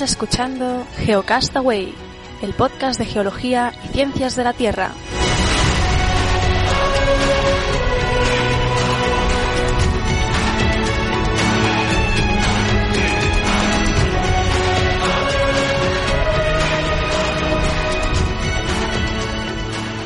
Escuchando 0.00 0.86
Geocastaway, 0.98 1.92
el 2.40 2.52
podcast 2.52 3.00
de 3.00 3.06
geología 3.06 3.72
y 3.84 3.88
ciencias 3.88 4.36
de 4.36 4.44
la 4.44 4.52
Tierra. 4.52 4.92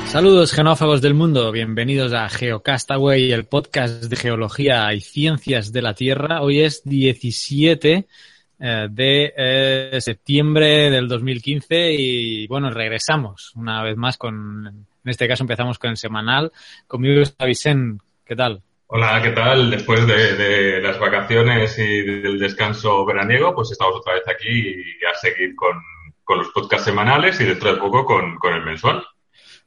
Saludos 0.09 0.53
genófagos 0.53 1.03
del 1.03 1.13
mundo, 1.13 1.53
bienvenidos 1.53 2.15
a 2.15 2.31
Geocastaway, 2.31 3.33
el 3.33 3.45
podcast 3.45 4.05
de 4.05 4.17
geología 4.17 4.93
y 4.95 5.01
ciencias 5.01 5.71
de 5.71 5.83
la 5.83 5.95
Tierra. 5.95 6.41
Hoy 6.41 6.61
es 6.61 6.83
17 6.85 8.07
eh, 8.65 8.87
de 8.89 9.35
eh, 9.37 10.01
septiembre 10.01 10.89
del 10.89 11.09
2015 11.09 11.93
y 11.99 12.47
bueno, 12.47 12.71
regresamos 12.71 13.51
una 13.57 13.83
vez 13.83 13.97
más 13.97 14.17
con, 14.17 14.69
en 14.69 15.11
este 15.11 15.27
caso 15.27 15.43
empezamos 15.43 15.81
con 15.81 15.91
el 15.91 15.97
semanal. 15.97 16.53
Conmigo 16.87 17.23
está 17.23 17.45
Vicente, 17.45 18.05
¿qué 18.25 18.37
tal? 18.37 18.63
Hola, 18.87 19.21
¿qué 19.21 19.31
tal? 19.31 19.69
Después 19.69 20.07
de, 20.07 20.37
de, 20.37 20.81
las 20.81 20.97
vacaciones 21.01 21.77
y 21.77 22.03
del 22.03 22.39
descanso 22.39 23.05
veraniego, 23.05 23.53
pues 23.53 23.73
estamos 23.73 23.97
otra 23.97 24.15
vez 24.15 24.29
aquí 24.29 24.49
y 24.49 25.05
a 25.07 25.15
seguir 25.15 25.57
con, 25.57 25.73
con 26.23 26.39
los 26.39 26.51
podcasts 26.51 26.85
semanales 26.85 27.41
y 27.41 27.45
dentro 27.45 27.75
de 27.75 27.81
poco 27.81 28.05
con, 28.05 28.37
con 28.37 28.55
el 28.55 28.65
mensual. 28.65 29.03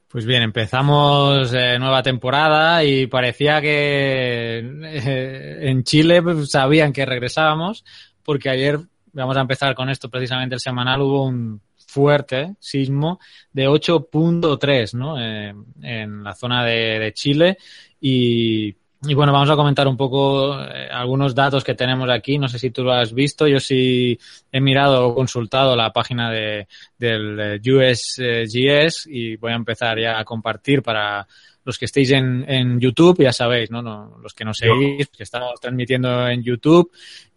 Pues 0.08 0.26
bien, 0.26 0.44
empezamos 0.44 1.54
eh, 1.54 1.78
nueva 1.80 2.02
temporada 2.02 2.82
y 2.86 3.08
parecía 3.08 3.60
que 3.60 4.60
eh, 4.60 5.58
en 5.64 5.84
Chile 5.84 6.22
pues, 6.22 6.50
sabían 6.50 6.94
que 6.94 7.06
regresábamos 7.06 7.84
porque 8.26 8.50
ayer, 8.50 8.80
vamos 9.14 9.38
a 9.38 9.42
empezar 9.42 9.76
con 9.76 9.90
esto 9.90 10.10
precisamente 10.10 10.56
el 10.56 10.62
semanal, 10.62 11.02
hubo 11.02 11.26
un 11.26 11.62
fuerte 11.88 12.56
sismo 12.60 13.20
de 13.54 13.70
8.3 13.70 14.94
¿no? 14.96 15.22
Eh, 15.22 15.54
en 15.82 16.24
la 16.24 16.34
zona 16.34 16.66
de, 16.66 17.14
Chile 17.14 17.58
y 18.02 19.14
bueno, 19.14 19.32
vamos 19.32 19.50
a 19.50 19.56
comentar 19.56 19.88
un 19.88 19.98
poco 19.98 20.60
eh, 20.60 20.90
algunos 20.92 21.36
datos 21.36 21.64
que 21.64 21.76
tenemos 21.76 22.10
aquí. 22.10 22.40
No 22.40 22.48
sé 22.48 22.58
si 22.58 22.72
tú 22.72 22.84
lo 22.84 22.94
has 22.94 23.14
visto. 23.14 23.48
Yo 23.48 23.60
sí 23.60 24.18
he 24.52 24.60
mirado 24.60 25.08
o 25.08 25.16
consultado 25.16 25.76
la 25.76 25.94
página 25.94 26.32
de, 26.32 26.68
del 26.98 27.62
USGS 27.62 29.08
y 29.08 29.36
voy 29.36 29.52
a 29.52 29.56
empezar 29.56 30.00
ya 30.00 30.18
a 30.18 30.26
compartir 30.26 30.82
para 30.82 31.28
los 31.66 31.78
que 31.78 31.86
estéis 31.86 32.12
en, 32.12 32.46
en 32.48 32.80
YouTube, 32.80 33.24
ya 33.24 33.34
sabéis, 33.34 33.72
¿no? 33.72 33.82
no 33.82 34.18
los 34.22 34.34
que 34.34 34.46
no 34.46 34.54
seguís, 34.54 35.10
que 35.10 35.24
estamos 35.24 35.60
transmitiendo 35.60 36.28
en 36.28 36.44
YouTube 36.44 36.92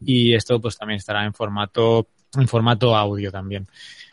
y 0.05 0.35
esto 0.35 0.61
pues 0.61 0.77
también 0.77 0.99
estará 0.99 1.25
en 1.25 1.35
formato, 1.35 2.09
en 2.39 2.47
formato 2.47 2.95
audio 2.95 3.33
también. 3.33 3.67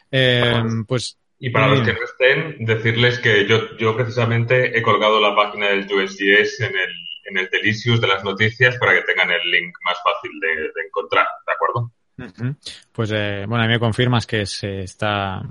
Eh, 0.09 0.63
pues 0.87 1.17
y 1.37 1.49
para 1.49 1.67
los 1.67 1.81
que 1.81 1.93
no 1.93 1.99
estén, 2.03 2.65
decirles 2.65 3.19
que 3.19 3.45
yo, 3.45 3.77
yo 3.77 3.95
precisamente 3.95 4.77
he 4.77 4.81
colgado 4.81 5.19
la 5.19 5.35
página 5.35 5.67
del 5.67 5.85
USGS 5.91 6.61
en 6.61 6.75
el 6.75 7.05
en 7.25 7.37
el 7.37 7.49
Delicious 7.49 7.99
de 7.99 8.07
las 8.07 8.23
noticias 8.23 8.77
para 8.77 8.93
que 8.93 9.01
tengan 9.01 9.29
el 9.31 9.51
link 9.51 9.75
más 9.83 9.97
fácil 10.03 10.31
de, 10.39 10.47
de 10.47 10.87
encontrar, 10.87 11.25
¿de 11.45 11.53
acuerdo? 11.53 11.91
Pues 12.93 13.11
eh, 13.13 13.45
bueno, 13.47 13.63
a 13.63 13.67
mí 13.67 13.73
me 13.73 13.79
confirmas 13.79 14.25
que 14.25 14.45
se 14.45 14.81
está 14.81 15.41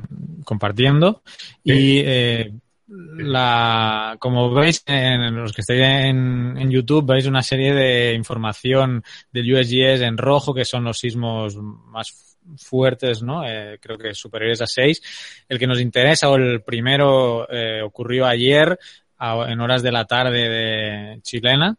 compartiendo 0.44 1.22
y 1.62 1.98
eh, 1.98 2.52
la 2.86 4.16
como 4.18 4.52
veis 4.52 4.82
en 4.86 5.34
los 5.34 5.52
que 5.52 5.62
estéis 5.62 5.82
en, 5.82 6.70
YouTube 6.70 7.06
veis 7.06 7.26
una 7.26 7.42
serie 7.42 7.72
de 7.72 8.12
información 8.12 9.02
del 9.32 9.54
USGS 9.54 10.02
en 10.02 10.18
rojo 10.18 10.52
que 10.52 10.64
son 10.64 10.84
los 10.84 10.98
sismos 10.98 11.56
más 11.56 12.36
fuertes, 12.58 13.22
¿no? 13.22 13.46
Eh, 13.46 13.78
creo 13.80 13.96
que 13.96 14.14
superiores 14.14 14.60
a 14.60 14.66
6. 14.66 15.44
El 15.48 15.58
que 15.58 15.66
nos 15.66 15.80
interesa 15.80 16.28
o 16.28 16.36
el 16.36 16.62
primero 16.62 17.48
eh, 17.50 17.80
ocurrió 17.82 18.26
ayer 18.26 18.78
en 19.18 19.60
horas 19.60 19.82
de 19.82 19.92
la 19.92 20.04
tarde 20.04 20.48
de 20.48 21.20
chilena 21.22 21.78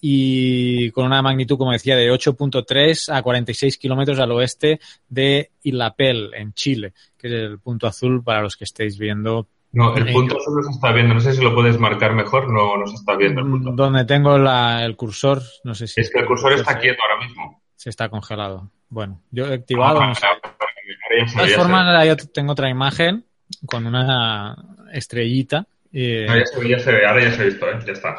y 0.00 0.90
con 0.90 1.06
una 1.06 1.22
magnitud, 1.22 1.58
como 1.58 1.72
decía, 1.72 1.94
de 1.94 2.10
8.3 2.10 3.14
a 3.14 3.22
46 3.22 3.76
kilómetros 3.76 4.18
al 4.18 4.32
oeste 4.32 4.80
de 5.08 5.50
Ilapel, 5.62 6.30
en 6.34 6.54
Chile, 6.54 6.94
que 7.18 7.28
es 7.28 7.32
el 7.34 7.58
punto 7.58 7.86
azul 7.86 8.24
para 8.24 8.42
los 8.42 8.56
que 8.56 8.64
estéis 8.64 8.98
viendo. 8.98 9.46
No, 9.72 9.96
el 9.96 10.12
punto 10.12 10.34
no 10.34 10.62
se 10.62 10.70
está 10.70 10.92
viendo. 10.92 11.14
No 11.14 11.20
sé 11.20 11.32
si 11.32 11.42
lo 11.42 11.54
puedes 11.54 11.78
marcar 11.78 12.14
mejor. 12.14 12.52
No, 12.52 12.76
no 12.76 12.86
se 12.86 12.94
está 12.94 13.14
viendo 13.14 13.40
el 13.40 13.48
punto 13.48 13.70
Donde 13.72 14.04
tengo 14.04 14.36
la, 14.36 14.84
el 14.84 14.96
cursor, 14.96 15.42
no 15.64 15.74
sé 15.74 15.86
si. 15.86 16.00
Es 16.00 16.10
que 16.10 16.20
el 16.20 16.26
cursor 16.26 16.52
está 16.54 16.78
quieto 16.78 17.02
ahora 17.02 17.24
mismo. 17.24 17.62
Se 17.76 17.90
está 17.90 18.08
congelado. 18.08 18.70
Bueno, 18.88 19.22
yo 19.30 19.46
he 19.46 19.54
activado. 19.54 20.00
Ah, 20.00 20.08
no 20.08 20.14
sé. 20.14 20.26
De 20.26 21.32
todas 21.32 21.52
formas, 21.54 22.06
yo 22.06 22.16
tengo 22.32 22.52
otra 22.52 22.68
imagen 22.68 23.24
con 23.66 23.86
una 23.86 24.56
estrellita 24.92 25.66
eh, 25.92 26.26
no, 26.28 26.36
ya, 26.36 26.46
se, 26.46 26.68
ya 26.68 26.78
se 26.78 26.92
ve, 26.92 27.06
ahora 27.06 27.24
ya 27.24 27.32
se 27.32 27.42
ha 27.42 27.44
visto, 27.46 27.68
¿eh? 27.68 27.78
ya, 27.84 27.92
está, 27.92 28.14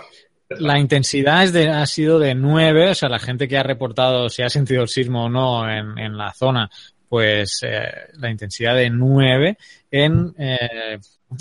ya, 0.49 0.55
está, 0.55 0.63
La 0.63 0.77
intensidad 0.77 1.43
es 1.43 1.53
de, 1.53 1.69
ha 1.69 1.85
sido 1.85 2.19
de 2.19 2.35
9, 2.35 2.89
o 2.89 2.95
sea, 2.95 3.07
la 3.07 3.19
gente 3.19 3.47
que 3.47 3.57
ha 3.57 3.63
reportado 3.63 4.29
si 4.29 4.41
ha 4.41 4.49
sentido 4.49 4.81
el 4.81 4.89
sismo 4.89 5.25
o 5.25 5.29
no 5.29 5.69
en, 5.69 5.97
en 5.97 6.17
la 6.17 6.33
zona, 6.33 6.69
pues 7.07 7.61
eh, 7.63 7.89
la 8.13 8.29
intensidad 8.29 8.75
de 8.75 8.89
9 8.89 9.57
en, 9.89 10.33
eh, 10.37 10.99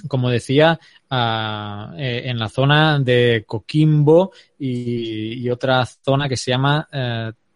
como 0.09 0.31
decía, 0.31 0.79
uh, 1.11 1.95
en 1.97 2.39
la 2.39 2.49
zona 2.49 2.99
de 2.99 3.45
Coquimbo 3.47 4.33
y, 4.59 5.49
otra 5.51 5.85
zona 5.85 6.29
que 6.29 6.37
se 6.37 6.51
llama 6.51 6.89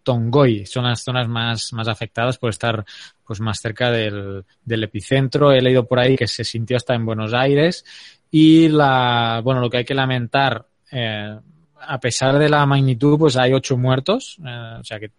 Tongoy. 0.03 0.67
Son 0.67 0.85
las 0.85 1.03
zonas 1.03 1.29
más, 1.29 1.73
más 1.73 1.89
afectadas 1.89 2.39
por 2.39 2.51
estar 2.51 2.85
pues 3.27 3.41
más 3.41 3.59
cerca 3.59 3.91
del, 3.91 4.45
del 4.65 4.85
epicentro. 4.85 5.51
He 5.51 5.61
leído 5.61 5.87
por 5.87 5.99
ahí 5.99 6.17
que 6.17 6.29
se 6.29 6.45
sintió 6.45 6.77
hasta 6.77 6.95
en 6.95 7.07
Buenos 7.07 7.33
Aires 7.33 7.85
y 8.31 8.69
la, 8.69 9.41
bueno, 9.45 9.61
lo 9.61 9.71
que 9.71 9.77
hay 9.79 9.85
que 9.85 9.95
lamentar, 9.95 10.67
eh, 10.91 11.39
a 11.81 12.01
pesar 12.01 12.37
de 12.37 12.49
la 12.49 12.67
magnitud, 12.67 13.17
pues 13.17 13.37
hay 13.37 13.53
ocho 13.53 13.77
muertos. 13.77 14.39
Eh, 14.45 14.77
o 14.81 14.83
sea 14.85 14.99
que, 14.99 15.13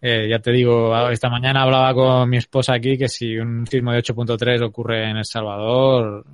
eh, 0.00 0.28
ya 0.28 0.38
te 0.38 0.52
digo, 0.52 1.08
esta 1.10 1.28
mañana 1.28 1.62
hablaba 1.62 1.92
con 1.94 2.30
mi 2.30 2.36
esposa 2.36 2.74
aquí 2.74 2.96
que 2.96 3.08
si 3.08 3.36
un 3.36 3.66
sismo 3.66 3.92
de 3.92 3.98
8.3 3.98 4.62
ocurre 4.62 5.10
en 5.10 5.16
El 5.16 5.24
Salvador, 5.24 6.24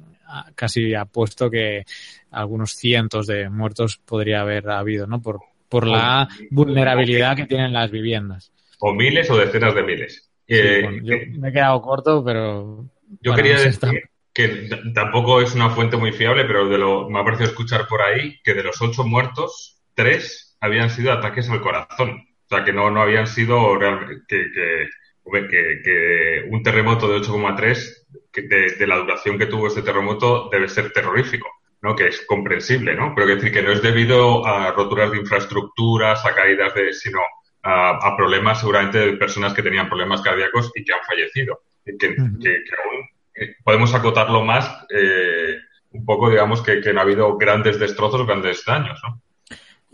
casi 0.55 0.95
apuesto 0.95 1.51
que 1.51 1.85
algunos 2.31 2.73
cientos 2.73 3.27
de 3.27 3.49
muertos 3.49 3.99
podría 3.99 4.41
haber 4.41 4.69
habido, 4.71 5.07
¿no? 5.07 5.23
Por, 5.23 5.41
por 5.69 5.87
la 5.87 6.29
vulnerabilidad 6.51 7.37
que 7.37 7.47
tienen 7.47 7.73
las 7.73 7.91
viviendas. 7.91 8.53
O 8.81 8.93
miles 8.93 9.31
o 9.31 9.37
decenas 9.37 9.75
de 9.75 9.83
miles. 9.83 10.31
Sí, 10.47 10.61
bueno, 10.83 10.99
yo 11.03 11.17
me 11.39 11.49
he 11.49 11.53
quedado 11.53 11.81
corto, 11.81 12.23
pero. 12.23 12.85
Yo 13.23 13.33
bueno, 13.33 13.37
quería 13.37 13.61
decir 13.61 14.03
que 14.35 14.69
tampoco 14.93 15.41
es 15.41 15.55
una 15.55 15.71
fuente 15.71 15.97
muy 15.97 16.13
fiable, 16.13 16.45
pero 16.45 16.69
de 16.69 16.77
lo, 16.77 17.09
me 17.09 17.21
ha 17.21 17.25
parecido 17.25 17.49
escuchar 17.49 17.87
por 17.87 18.03
ahí 18.03 18.41
que 18.43 18.53
de 18.53 18.65
los 18.65 18.83
ocho 18.83 19.05
muertos, 19.05 19.81
tres 19.95 20.57
habían 20.61 20.91
sido 20.91 21.13
ataques 21.13 21.49
al 21.49 21.61
corazón. 21.61 22.27
O 22.45 22.49
sea, 22.49 22.65
que 22.65 22.73
no, 22.73 22.91
no 22.91 23.03
habían 23.03 23.27
sido 23.27 23.77
realmente, 23.77 24.23
que, 24.29 24.51
que, 24.53 25.49
que, 25.49 25.81
que 25.83 26.47
un 26.51 26.63
terremoto 26.63 27.09
de 27.09 27.19
8,3, 27.19 28.07
de, 28.35 28.77
de 28.77 28.87
la 28.87 28.97
duración 28.99 29.39
que 29.39 29.47
tuvo 29.47 29.69
este 29.69 29.83
terremoto, 29.83 30.49
debe 30.51 30.69
ser 30.69 30.93
terrorífico. 30.93 31.49
¿no? 31.81 31.95
que 31.95 32.07
es 32.09 32.25
comprensible, 32.27 32.95
¿no? 32.95 33.13
Pero 33.15 33.27
que 33.27 33.35
decir 33.35 33.53
que 33.53 33.63
no 33.63 33.71
es 33.71 33.83
debido 33.83 34.47
a 34.47 34.73
roturas 34.73 35.11
de 35.11 35.19
infraestructuras, 35.19 36.25
a 36.25 36.35
caídas 36.35 36.75
de, 36.75 36.95
sino 36.95 37.21
a, 37.63 37.91
a 37.91 38.17
problemas 38.17 38.61
seguramente 38.61 38.99
de 38.99 39.17
personas 39.19 39.53
que 39.53 39.63
tenían 39.63 39.91
problemas 39.91 40.23
cardíacos 40.23 40.73
y 40.75 40.83
que 40.83 40.95
han 40.95 41.05
fallecido. 41.07 41.61
Que, 41.85 41.99
que, 41.99 42.15
que 42.15 42.75
aún 42.83 43.09
eh, 43.35 43.57
podemos 43.63 43.95
acotarlo 43.95 44.45
más, 44.45 44.87
eh, 44.89 45.59
un 45.91 46.05
poco, 46.07 46.31
digamos, 46.31 46.63
que, 46.63 46.81
que, 46.81 46.93
no 46.93 47.01
ha 47.01 47.03
habido 47.03 47.37
grandes 47.37 47.79
destrozos, 47.79 48.27
grandes 48.27 48.65
daños, 48.65 49.01
¿no? 49.07 49.21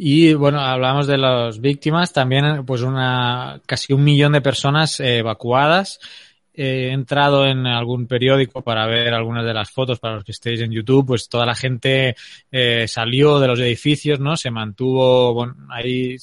Y 0.02 0.32
bueno, 0.32 0.60
hablamos 0.60 1.06
de 1.06 1.18
las 1.18 1.60
víctimas, 1.60 2.10
también 2.10 2.64
pues 2.64 2.80
una 2.80 3.60
casi 3.66 3.92
un 3.92 4.02
millón 4.02 4.32
de 4.32 4.40
personas 4.40 4.98
eh, 4.98 5.18
evacuadas. 5.18 6.00
He 6.54 6.90
entrado 6.90 7.44
en 7.46 7.66
algún 7.66 8.06
periódico 8.06 8.62
para 8.62 8.86
ver 8.86 9.12
algunas 9.12 9.44
de 9.44 9.52
las 9.52 9.70
fotos 9.70 9.98
para 9.98 10.14
los 10.14 10.24
que 10.24 10.32
estéis 10.32 10.62
en 10.62 10.72
YouTube, 10.72 11.08
pues 11.08 11.28
toda 11.28 11.44
la 11.44 11.54
gente 11.54 12.16
eh, 12.50 12.88
salió 12.88 13.38
de 13.40 13.48
los 13.48 13.60
edificios, 13.60 14.20
¿no? 14.20 14.38
Se 14.38 14.50
mantuvo, 14.50 15.34
bueno, 15.34 15.54
ahí 15.68 16.16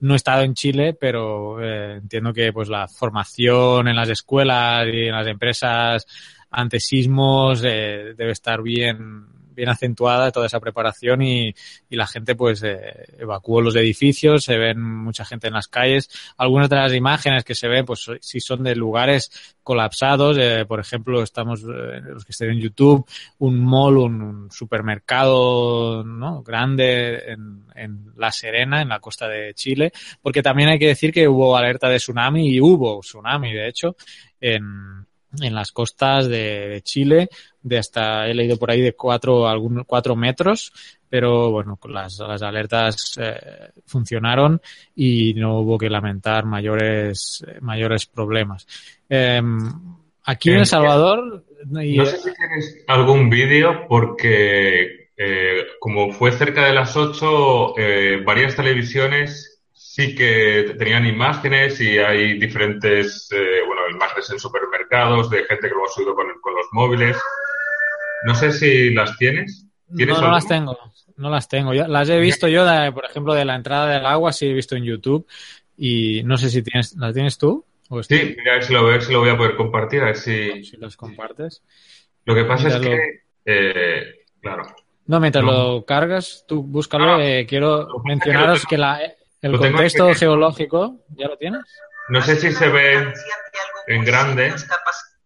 no 0.00 0.14
he 0.14 0.16
estado 0.16 0.42
en 0.42 0.54
Chile, 0.54 0.96
pero 1.00 1.62
eh, 1.62 1.98
entiendo 1.98 2.32
que 2.32 2.52
pues 2.52 2.68
la 2.68 2.88
formación 2.88 3.86
en 3.86 3.94
las 3.94 4.08
escuelas 4.08 4.88
y 4.92 5.04
en 5.04 5.12
las 5.12 5.28
empresas 5.28 6.04
ante 6.50 6.80
sismos 6.80 7.62
eh, 7.64 8.14
debe 8.16 8.32
estar 8.32 8.60
bien 8.60 9.33
bien 9.54 9.68
acentuada 9.68 10.30
toda 10.30 10.46
esa 10.46 10.60
preparación 10.60 11.22
y, 11.22 11.54
y 11.88 11.96
la 11.96 12.06
gente 12.06 12.34
pues 12.34 12.62
eh, 12.62 13.06
evacuó 13.18 13.60
los 13.60 13.76
edificios, 13.76 14.44
se 14.44 14.58
ven 14.58 14.82
mucha 14.82 15.24
gente 15.24 15.48
en 15.48 15.54
las 15.54 15.68
calles. 15.68 16.10
Algunas 16.36 16.68
de 16.68 16.76
las 16.76 16.92
imágenes 16.92 17.44
que 17.44 17.54
se 17.54 17.68
ven 17.68 17.84
pues 17.84 18.10
si 18.20 18.40
son 18.40 18.62
de 18.62 18.74
lugares 18.74 19.30
colapsados, 19.62 20.36
eh, 20.38 20.64
por 20.66 20.80
ejemplo 20.80 21.22
estamos, 21.22 21.62
eh, 21.62 22.00
los 22.04 22.24
que 22.24 22.32
estén 22.32 22.50
en 22.50 22.60
YouTube, 22.60 23.06
un 23.38 23.64
mall, 23.64 23.96
un, 23.98 24.22
un 24.22 24.50
supermercado 24.50 26.04
¿no? 26.04 26.42
grande 26.42 27.32
en, 27.32 27.64
en 27.74 28.12
La 28.16 28.30
Serena, 28.32 28.82
en 28.82 28.88
la 28.88 29.00
costa 29.00 29.28
de 29.28 29.54
Chile, 29.54 29.92
porque 30.20 30.42
también 30.42 30.68
hay 30.68 30.78
que 30.78 30.88
decir 30.88 31.12
que 31.12 31.28
hubo 31.28 31.56
alerta 31.56 31.88
de 31.88 31.96
tsunami 31.96 32.48
y 32.48 32.60
hubo 32.60 33.00
tsunami 33.00 33.52
de 33.52 33.68
hecho 33.68 33.96
en 34.40 35.06
en 35.40 35.54
las 35.54 35.72
costas 35.72 36.28
de, 36.28 36.68
de, 36.68 36.82
Chile, 36.82 37.28
de 37.62 37.78
hasta, 37.78 38.28
he 38.28 38.34
leído 38.34 38.56
por 38.56 38.70
ahí 38.70 38.80
de 38.80 38.94
cuatro, 38.94 39.48
algunos 39.48 39.86
cuatro 39.86 40.16
metros, 40.16 40.72
pero 41.08 41.50
bueno, 41.50 41.78
las, 41.88 42.18
las 42.18 42.42
alertas 42.42 43.14
eh, 43.18 43.70
funcionaron 43.86 44.60
y 44.94 45.34
no 45.34 45.60
hubo 45.60 45.78
que 45.78 45.90
lamentar 45.90 46.44
mayores, 46.44 47.44
mayores 47.60 48.06
problemas. 48.06 48.66
Eh, 49.08 49.40
aquí 50.24 50.50
en 50.50 50.58
El 50.58 50.66
Salvador. 50.66 51.44
Y, 51.82 51.96
no 51.96 52.04
sé 52.04 52.18
si 52.18 52.30
tienes 52.34 52.84
algún 52.88 53.30
vídeo 53.30 53.86
porque 53.88 55.04
eh, 55.16 55.66
como 55.78 56.12
fue 56.12 56.32
cerca 56.32 56.66
de 56.66 56.74
las 56.74 56.96
8, 56.96 57.78
eh, 57.78 58.22
varias 58.24 58.56
televisiones 58.56 59.62
sí 59.72 60.14
que 60.14 60.74
tenían 60.76 61.06
imágenes 61.06 61.80
y 61.80 61.98
hay 61.98 62.36
diferentes, 62.38 63.28
eh, 63.30 63.60
en 64.30 64.38
supermercados 64.38 65.30
de 65.30 65.44
gente 65.44 65.68
que 65.68 65.74
lo 65.74 65.84
ha 65.84 65.88
subido 65.88 66.14
con, 66.14 66.26
con, 66.40 66.54
los 66.54 66.66
móviles. 66.72 67.16
No 68.26 68.34
sé 68.34 68.52
si 68.52 68.90
las 68.90 69.16
tienes. 69.16 69.66
¿Tienes 69.94 70.16
no, 70.16 70.22
no 70.22 70.32
las 70.32 70.46
tengo, 70.46 70.78
no 71.16 71.30
las 71.30 71.48
tengo. 71.48 71.74
Yo, 71.74 71.86
las 71.86 72.08
he 72.08 72.18
visto 72.18 72.48
yo, 72.48 72.64
de, 72.64 72.90
por 72.92 73.04
ejemplo, 73.04 73.34
de 73.34 73.44
la 73.44 73.54
entrada 73.54 73.86
del 73.88 74.06
agua, 74.06 74.32
sí 74.32 74.46
he 74.46 74.52
visto 74.52 74.76
en 74.76 74.84
YouTube 74.84 75.26
y 75.76 76.22
no 76.24 76.36
sé 76.36 76.50
si 76.50 76.62
tienes, 76.62 76.94
¿las 76.96 77.14
tienes 77.14 77.38
tú? 77.38 77.64
¿O 77.90 78.02
sí, 78.02 78.34
mira, 78.36 78.52
a 78.52 78.54
ver 78.56 78.64
si, 78.64 78.72
lo, 78.72 78.78
a 78.80 78.82
ver 78.82 79.02
si 79.02 79.12
lo 79.12 79.20
voy 79.20 79.30
a 79.30 79.36
poder 79.36 79.56
compartir, 79.56 80.02
a 80.02 80.06
ver 80.06 80.16
si... 80.16 80.64
Si 80.64 80.76
las 80.78 80.96
compartes. 80.96 81.62
Lo 82.24 82.34
que 82.34 82.44
pasa 82.44 82.68
es 82.68 82.76
que, 82.76 83.24
eh, 83.44 84.24
claro. 84.40 84.64
No, 85.06 85.20
mientras 85.20 85.44
no. 85.44 85.52
lo 85.52 85.84
cargas, 85.84 86.44
tú 86.48 86.62
búscalo. 86.62 87.16
Ah, 87.16 87.24
eh, 87.24 87.46
quiero 87.46 87.86
mencionaros 88.04 88.64
que 88.64 88.78
la, 88.78 89.00
el 89.42 89.58
contexto 89.58 90.08
que... 90.08 90.14
geológico, 90.14 91.04
¿ya 91.10 91.28
lo 91.28 91.36
tienes? 91.36 91.62
No 92.08 92.22
sé 92.22 92.36
si 92.36 92.52
se 92.52 92.68
ve 92.68 93.12
en 93.86 94.04
grande, 94.04 94.54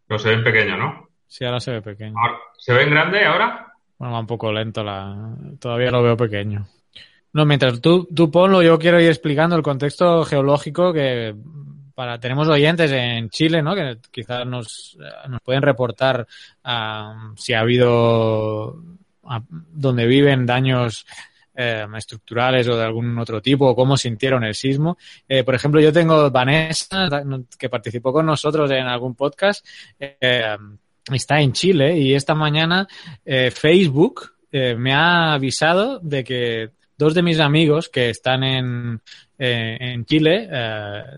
pero 0.06 0.18
se 0.18 0.28
ve 0.28 0.34
en 0.34 0.44
pequeño, 0.44 0.76
¿no? 0.76 1.08
Sí, 1.26 1.44
ahora 1.44 1.60
se 1.60 1.72
ve 1.72 1.82
pequeño. 1.82 2.14
¿Se 2.56 2.72
ve 2.72 2.82
en 2.82 2.90
grande 2.90 3.24
ahora? 3.24 3.72
Bueno, 3.98 4.14
va 4.14 4.20
un 4.20 4.26
poco 4.26 4.52
lento, 4.52 4.82
la... 4.82 5.34
todavía 5.60 5.90
lo 5.90 6.02
veo 6.02 6.16
pequeño. 6.16 6.66
No, 7.32 7.44
mientras 7.44 7.80
tú, 7.80 8.08
tú 8.14 8.30
ponlo, 8.30 8.62
yo 8.62 8.78
quiero 8.78 9.00
ir 9.00 9.08
explicando 9.08 9.54
el 9.54 9.62
contexto 9.62 10.24
geológico 10.24 10.92
que 10.92 11.34
para 11.94 12.18
tenemos 12.20 12.48
oyentes 12.48 12.92
en 12.92 13.28
Chile, 13.28 13.60
¿no? 13.60 13.74
Que 13.74 13.98
quizás 14.12 14.46
nos, 14.46 14.96
nos 15.28 15.40
pueden 15.42 15.62
reportar 15.62 16.26
um, 16.64 17.36
si 17.36 17.54
ha 17.54 17.60
habido 17.60 18.80
a, 19.24 19.42
donde 19.50 20.06
viven 20.06 20.46
daños 20.46 21.04
eh, 21.60 21.84
estructurales 21.96 22.68
o 22.68 22.76
de 22.76 22.84
algún 22.84 23.18
otro 23.18 23.42
tipo, 23.42 23.66
o 23.66 23.74
cómo 23.74 23.96
sintieron 23.96 24.44
el 24.44 24.54
sismo. 24.54 24.96
Eh, 25.28 25.42
por 25.42 25.56
ejemplo, 25.56 25.80
yo 25.80 25.92
tengo 25.92 26.30
Vanessa, 26.30 27.08
que 27.58 27.68
participó 27.68 28.12
con 28.12 28.26
nosotros 28.26 28.70
en 28.70 28.86
algún 28.86 29.16
podcast, 29.16 29.66
eh, 29.98 30.56
está 31.12 31.40
en 31.40 31.52
Chile 31.52 31.98
y 31.98 32.14
esta 32.14 32.36
mañana 32.36 32.86
Facebook 33.24 34.34
me 34.52 34.94
ha 34.94 35.32
avisado 35.32 35.98
de 35.98 36.22
que 36.22 36.70
dos 36.96 37.12
de 37.14 37.22
mis 37.22 37.40
amigos 37.40 37.88
que 37.88 38.10
están 38.10 38.44
en, 38.44 39.00
en 39.38 40.04
Chile, 40.04 40.48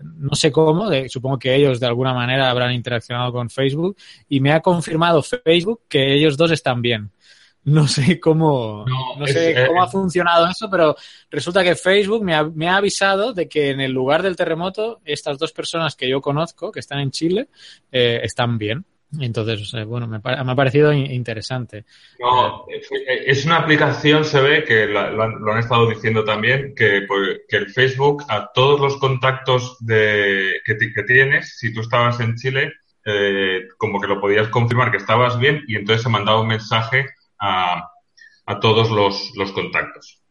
no 0.03 0.33
sé 0.33 0.51
cómo, 0.51 0.89
supongo 1.07 1.37
que 1.37 1.53
ellos 1.53 1.79
de 1.79 1.87
alguna 1.87 2.13
manera 2.13 2.49
habrán 2.49 2.73
interaccionado 2.73 3.31
con 3.31 3.49
Facebook 3.49 3.95
y 4.27 4.39
me 4.39 4.53
ha 4.53 4.61
confirmado 4.61 5.21
Facebook 5.21 5.81
que 5.87 6.15
ellos 6.15 6.35
dos 6.35 6.51
están 6.51 6.81
bien. 6.81 7.11
No 7.63 7.87
sé 7.87 8.19
cómo, 8.19 8.85
no, 8.87 9.19
no 9.19 9.27
sé 9.27 9.51
es, 9.51 9.67
cómo 9.67 9.83
ha 9.83 9.87
funcionado 9.87 10.47
eso, 10.47 10.67
pero 10.69 10.95
resulta 11.29 11.63
que 11.63 11.75
Facebook 11.75 12.23
me 12.23 12.33
ha, 12.33 12.43
me 12.43 12.67
ha, 12.67 12.77
avisado 12.77 13.33
de 13.33 13.47
que 13.47 13.69
en 13.69 13.81
el 13.81 13.91
lugar 13.91 14.23
del 14.23 14.35
terremoto 14.35 14.99
estas 15.05 15.37
dos 15.37 15.51
personas 15.51 15.95
que 15.95 16.09
yo 16.09 16.21
conozco, 16.21 16.71
que 16.71 16.79
están 16.79 16.99
en 16.99 17.11
Chile, 17.11 17.49
eh, 17.91 18.19
están 18.23 18.57
bien. 18.57 18.83
Entonces, 19.19 19.73
eh, 19.73 19.83
bueno, 19.83 20.07
me, 20.07 20.19
me, 20.19 20.51
ha 20.51 20.55
parecido 20.55 20.93
interesante. 20.93 21.85
No, 22.19 22.65
es 22.69 23.45
una 23.45 23.57
aplicación, 23.57 24.23
se 24.23 24.41
ve, 24.41 24.63
que 24.63 24.87
la, 24.87 25.11
lo, 25.11 25.23
han, 25.23 25.41
lo, 25.41 25.51
han, 25.51 25.59
estado 25.59 25.89
diciendo 25.89 26.23
también, 26.23 26.73
que, 26.73 27.01
pues, 27.07 27.41
que 27.47 27.57
el 27.57 27.69
Facebook 27.69 28.23
a 28.29 28.51
todos 28.53 28.79
los 28.79 28.97
contactos 28.97 29.77
de, 29.81 30.61
que, 30.65 30.77
que 30.77 31.03
tienes, 31.03 31.57
si 31.57 31.73
tú 31.73 31.81
estabas 31.81 32.21
en 32.21 32.35
Chile, 32.35 32.71
eh, 33.03 33.67
como 33.77 33.99
que 33.99 34.07
lo 34.07 34.21
podías 34.21 34.47
confirmar 34.49 34.91
que 34.91 34.97
estabas 34.97 35.37
bien 35.39 35.63
y 35.67 35.75
entonces 35.75 36.03
se 36.03 36.09
mandaba 36.09 36.41
un 36.41 36.47
mensaje 36.47 37.07
a, 37.41 37.91
a 38.45 38.59
todos 38.59 38.89
los, 38.89 39.31
los 39.35 39.51
contactos. 39.51 40.21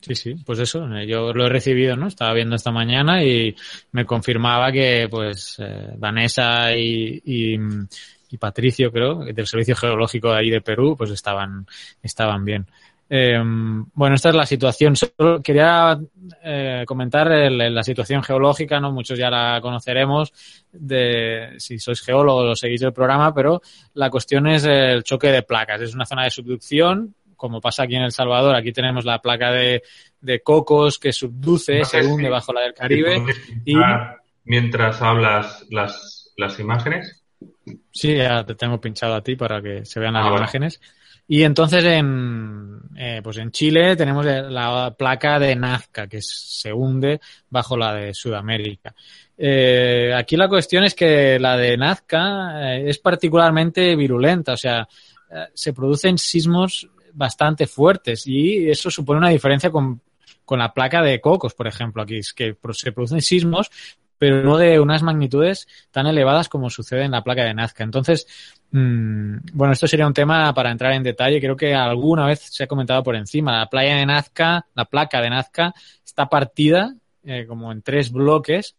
Sí, 0.00 0.16
sí, 0.16 0.34
pues 0.44 0.58
eso, 0.58 0.84
yo 1.06 1.32
lo 1.32 1.46
he 1.46 1.48
recibido, 1.48 1.96
¿no? 1.96 2.08
Estaba 2.08 2.32
viendo 2.32 2.56
esta 2.56 2.72
mañana 2.72 3.22
y 3.22 3.54
me 3.92 4.04
confirmaba 4.04 4.72
que, 4.72 5.06
pues, 5.08 5.56
eh, 5.60 5.94
Vanessa 5.96 6.76
y, 6.76 7.22
y, 7.24 7.56
y, 8.30 8.36
Patricio, 8.36 8.90
creo, 8.90 9.24
del 9.24 9.46
Servicio 9.46 9.76
Geológico 9.76 10.32
de 10.32 10.38
ahí 10.38 10.50
de 10.50 10.60
Perú, 10.60 10.96
pues 10.98 11.12
estaban, 11.12 11.68
estaban 12.02 12.44
bien. 12.44 12.66
Eh, 13.16 13.40
bueno, 13.94 14.16
esta 14.16 14.30
es 14.30 14.34
la 14.34 14.44
situación. 14.44 14.96
Solo 14.96 15.40
quería 15.40 15.96
eh, 16.42 16.82
comentar 16.84 17.30
el, 17.30 17.72
la 17.72 17.82
situación 17.84 18.24
geológica, 18.24 18.80
¿no? 18.80 18.90
Muchos 18.90 19.16
ya 19.16 19.30
la 19.30 19.60
conoceremos 19.60 20.32
de 20.72 21.54
si 21.58 21.78
sois 21.78 22.02
geólogos 22.02 22.44
o 22.44 22.56
seguís 22.56 22.82
el 22.82 22.92
programa, 22.92 23.32
pero 23.32 23.62
la 23.92 24.10
cuestión 24.10 24.48
es 24.48 24.64
el 24.64 25.04
choque 25.04 25.28
de 25.28 25.44
placas. 25.44 25.80
Es 25.80 25.94
una 25.94 26.06
zona 26.06 26.24
de 26.24 26.30
subducción, 26.30 27.14
como 27.36 27.60
pasa 27.60 27.84
aquí 27.84 27.94
en 27.94 28.02
El 28.02 28.10
Salvador. 28.10 28.56
Aquí 28.56 28.72
tenemos 28.72 29.04
la 29.04 29.20
placa 29.20 29.52
de, 29.52 29.84
de 30.20 30.40
Cocos 30.40 30.98
que 30.98 31.12
subduce, 31.12 31.78
no 31.78 31.84
sé 31.84 32.02
se 32.02 32.06
hunde 32.08 32.24
si, 32.24 32.30
bajo 32.30 32.52
la 32.52 32.62
del 32.62 32.74
Caribe. 32.74 33.22
Y... 33.64 33.76
Mientras 34.46 35.00
hablas 35.00 35.64
las, 35.70 36.32
las 36.36 36.58
imágenes. 36.58 37.22
Sí, 37.92 38.16
ya 38.16 38.44
te 38.44 38.56
tengo 38.56 38.80
pinchado 38.80 39.14
a 39.14 39.22
ti 39.22 39.36
para 39.36 39.62
que 39.62 39.84
se 39.84 40.00
vean 40.00 40.14
las 40.14 40.26
ah, 40.26 40.36
imágenes. 40.36 40.80
Bueno. 40.80 41.03
Y 41.26 41.42
entonces 41.42 41.82
en, 41.84 42.80
eh, 42.96 43.20
pues 43.22 43.38
en 43.38 43.50
Chile 43.50 43.96
tenemos 43.96 44.24
la 44.26 44.94
placa 44.96 45.38
de 45.38 45.56
Nazca, 45.56 46.06
que 46.06 46.20
se 46.20 46.72
hunde 46.72 47.20
bajo 47.48 47.76
la 47.76 47.94
de 47.94 48.12
Sudamérica. 48.12 48.94
Eh, 49.36 50.12
aquí 50.14 50.36
la 50.36 50.48
cuestión 50.48 50.84
es 50.84 50.94
que 50.94 51.38
la 51.38 51.56
de 51.56 51.76
Nazca 51.76 52.74
eh, 52.74 52.88
es 52.88 52.98
particularmente 52.98 53.96
virulenta, 53.96 54.52
o 54.52 54.56
sea, 54.56 54.86
eh, 55.30 55.46
se 55.52 55.72
producen 55.72 56.18
sismos 56.18 56.88
bastante 57.12 57.66
fuertes 57.66 58.26
y 58.26 58.68
eso 58.68 58.90
supone 58.90 59.18
una 59.18 59.30
diferencia 59.30 59.70
con, 59.70 60.00
con 60.44 60.58
la 60.58 60.72
placa 60.72 61.02
de 61.02 61.20
Cocos, 61.20 61.54
por 61.54 61.66
ejemplo, 61.66 62.02
aquí 62.02 62.18
es 62.18 62.32
que 62.32 62.56
se 62.72 62.92
producen 62.92 63.20
sismos 63.22 63.70
pero 64.24 64.42
no 64.42 64.56
de 64.56 64.80
unas 64.80 65.02
magnitudes 65.02 65.68
tan 65.90 66.06
elevadas 66.06 66.48
como 66.48 66.70
sucede 66.70 67.04
en 67.04 67.10
la 67.10 67.22
placa 67.22 67.44
de 67.44 67.52
Nazca. 67.52 67.84
Entonces, 67.84 68.26
mmm, 68.70 69.36
bueno, 69.52 69.74
esto 69.74 69.86
sería 69.86 70.06
un 70.06 70.14
tema 70.14 70.54
para 70.54 70.70
entrar 70.70 70.94
en 70.94 71.02
detalle. 71.02 71.42
Creo 71.42 71.54
que 71.54 71.74
alguna 71.74 72.24
vez 72.24 72.40
se 72.40 72.64
ha 72.64 72.66
comentado 72.66 73.02
por 73.02 73.16
encima. 73.16 73.58
La 73.58 73.68
playa 73.68 73.96
de 73.96 74.06
Nazca, 74.06 74.64
la 74.74 74.86
placa 74.86 75.20
de 75.20 75.28
Nazca, 75.28 75.74
está 76.02 76.26
partida 76.30 76.94
eh, 77.22 77.44
como 77.46 77.70
en 77.70 77.82
tres 77.82 78.10
bloques 78.10 78.76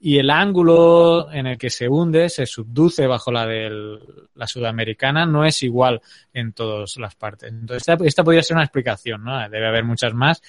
y 0.00 0.16
el 0.16 0.30
ángulo 0.30 1.30
en 1.32 1.46
el 1.46 1.58
que 1.58 1.68
se 1.68 1.86
hunde, 1.86 2.30
se 2.30 2.46
subduce 2.46 3.06
bajo 3.06 3.30
la 3.30 3.44
de 3.44 3.98
la 4.36 4.46
sudamericana, 4.46 5.26
no 5.26 5.44
es 5.44 5.62
igual 5.62 6.00
en 6.32 6.54
todas 6.54 6.96
las 6.96 7.14
partes. 7.14 7.50
Entonces, 7.50 7.86
esta, 7.86 8.02
esta 8.06 8.24
podría 8.24 8.42
ser 8.42 8.56
una 8.56 8.64
explicación, 8.64 9.22
¿no? 9.22 9.38
Debe 9.50 9.68
haber 9.68 9.84
muchas 9.84 10.14
más, 10.14 10.40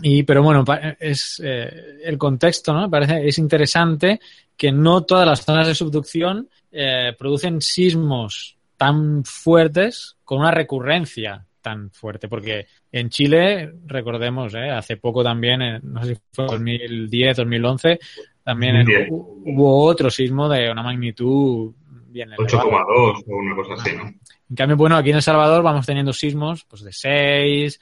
y, 0.00 0.22
pero 0.22 0.42
bueno, 0.42 0.64
es 0.98 1.40
eh, 1.44 2.00
el 2.04 2.16
contexto, 2.16 2.72
¿no? 2.72 2.88
Parece, 2.88 3.26
es 3.26 3.38
interesante 3.38 4.20
que 4.56 4.72
no 4.72 5.04
todas 5.04 5.26
las 5.26 5.44
zonas 5.44 5.66
de 5.66 5.74
subducción 5.74 6.48
eh, 6.70 7.14
producen 7.18 7.60
sismos 7.60 8.56
tan 8.76 9.24
fuertes 9.24 10.16
con 10.24 10.40
una 10.40 10.50
recurrencia 10.50 11.44
tan 11.60 11.90
fuerte, 11.90 12.28
porque 12.28 12.66
en 12.90 13.08
Chile, 13.08 13.72
recordemos, 13.86 14.54
¿eh? 14.54 14.70
hace 14.70 14.96
poco 14.96 15.22
también, 15.22 15.62
en, 15.62 15.80
no 15.84 16.02
sé 16.02 16.14
si 16.14 16.20
fue 16.32 16.46
2010, 16.46 17.36
2011, 17.36 17.98
también 18.42 18.76
en, 18.76 18.88
hubo 19.10 19.84
otro 19.84 20.10
sismo 20.10 20.48
de 20.48 20.70
una 20.70 20.82
magnitud 20.82 21.72
bien 22.08 22.30
8,2 22.30 23.24
o 23.26 23.36
una 23.36 23.54
cosa 23.54 23.74
así, 23.74 23.96
¿no? 23.96 24.02
En 24.50 24.56
cambio, 24.56 24.76
bueno, 24.76 24.96
aquí 24.96 25.10
en 25.10 25.16
El 25.16 25.22
Salvador 25.22 25.62
vamos 25.62 25.86
teniendo 25.86 26.12
sismos 26.12 26.64
pues 26.64 26.82
de 26.82 26.92
6, 26.92 27.80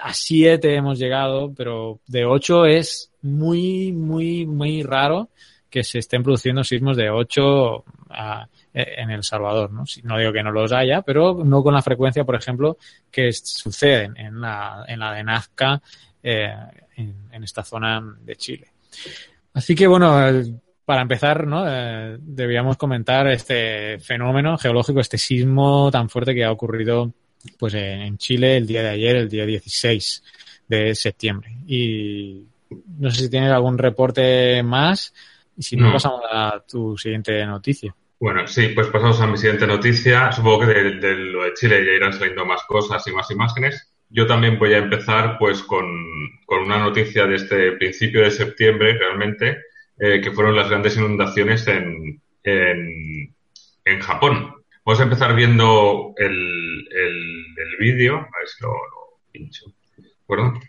a 0.00 0.14
7 0.14 0.74
hemos 0.74 0.98
llegado, 0.98 1.52
pero 1.54 2.00
de 2.06 2.24
8 2.24 2.66
es 2.66 3.10
muy, 3.22 3.92
muy, 3.92 4.46
muy 4.46 4.82
raro 4.82 5.30
que 5.70 5.82
se 5.82 6.00
estén 6.00 6.22
produciendo 6.22 6.62
sismos 6.62 6.96
de 6.96 7.08
8 7.08 7.84
en 8.74 9.10
El 9.10 9.24
Salvador. 9.24 9.72
¿no? 9.72 9.84
no 10.04 10.18
digo 10.18 10.32
que 10.32 10.42
no 10.42 10.50
los 10.50 10.72
haya, 10.72 11.02
pero 11.02 11.42
no 11.44 11.62
con 11.62 11.74
la 11.74 11.82
frecuencia, 11.82 12.24
por 12.24 12.34
ejemplo, 12.34 12.76
que 13.10 13.32
suceden 13.32 14.16
en 14.16 14.40
la, 14.40 14.84
en 14.86 15.00
la 15.00 15.12
de 15.12 15.24
Nazca, 15.24 15.80
eh, 16.22 16.54
en, 16.96 17.42
esta 17.42 17.64
zona 17.64 18.02
de 18.20 18.36
Chile. 18.36 18.68
Así 19.54 19.74
que, 19.74 19.86
bueno, 19.86 20.14
para 20.84 21.02
empezar, 21.02 21.46
¿no? 21.46 21.64
Eh, 21.66 22.18
debíamos 22.20 22.76
comentar 22.76 23.26
este 23.28 23.98
fenómeno 23.98 24.58
geológico, 24.58 25.00
este 25.00 25.18
sismo 25.18 25.90
tan 25.90 26.08
fuerte 26.08 26.34
que 26.34 26.44
ha 26.44 26.52
ocurrido 26.52 27.12
pues 27.58 27.74
en 27.74 28.18
Chile 28.18 28.56
el 28.56 28.66
día 28.66 28.82
de 28.82 28.90
ayer, 28.90 29.16
el 29.16 29.28
día 29.28 29.46
16 29.46 30.22
de 30.68 30.94
septiembre. 30.94 31.50
Y 31.66 32.42
no 32.98 33.10
sé 33.10 33.24
si 33.24 33.30
tienes 33.30 33.50
algún 33.50 33.78
reporte 33.78 34.62
más 34.62 35.12
y 35.56 35.62
si 35.62 35.76
no, 35.76 35.92
pasamos 35.92 36.22
a 36.30 36.62
tu 36.66 36.96
siguiente 36.96 37.44
noticia. 37.44 37.94
Bueno, 38.18 38.46
sí, 38.46 38.68
pues 38.68 38.86
pasamos 38.86 39.20
a 39.20 39.26
mi 39.26 39.36
siguiente 39.36 39.66
noticia. 39.66 40.30
Supongo 40.30 40.60
que 40.60 40.66
de, 40.66 41.14
lo 41.16 41.42
de 41.42 41.54
Chile 41.54 41.84
ya 41.84 41.92
irán 41.92 42.12
saliendo 42.12 42.46
más 42.46 42.62
cosas 42.64 43.04
y 43.08 43.12
más 43.12 43.30
imágenes. 43.30 43.92
Yo 44.08 44.26
también 44.26 44.58
voy 44.58 44.74
a 44.74 44.78
empezar 44.78 45.38
pues 45.38 45.62
con, 45.62 45.84
una 46.46 46.78
noticia 46.78 47.26
de 47.26 47.34
este 47.34 47.72
principio 47.72 48.22
de 48.22 48.30
septiembre 48.30 48.96
realmente, 48.96 49.62
eh, 49.98 50.20
que 50.20 50.30
fueron 50.30 50.54
las 50.54 50.68
grandes 50.68 50.96
inundaciones 50.96 51.66
en, 51.66 52.20
en, 52.44 54.00
Japón. 54.00 54.54
Vamos 54.84 55.00
a 55.00 55.04
empezar 55.04 55.34
viendo 55.34 56.14
el, 56.16 56.88
el, 56.90 57.76
vídeo, 57.78 58.16
a 58.16 58.38
ver 58.38 58.48
si 58.48 58.62
lo, 58.62 58.74
pincho. 59.32 59.66
¿De 59.96 60.08
acuerdo? 60.22 60.60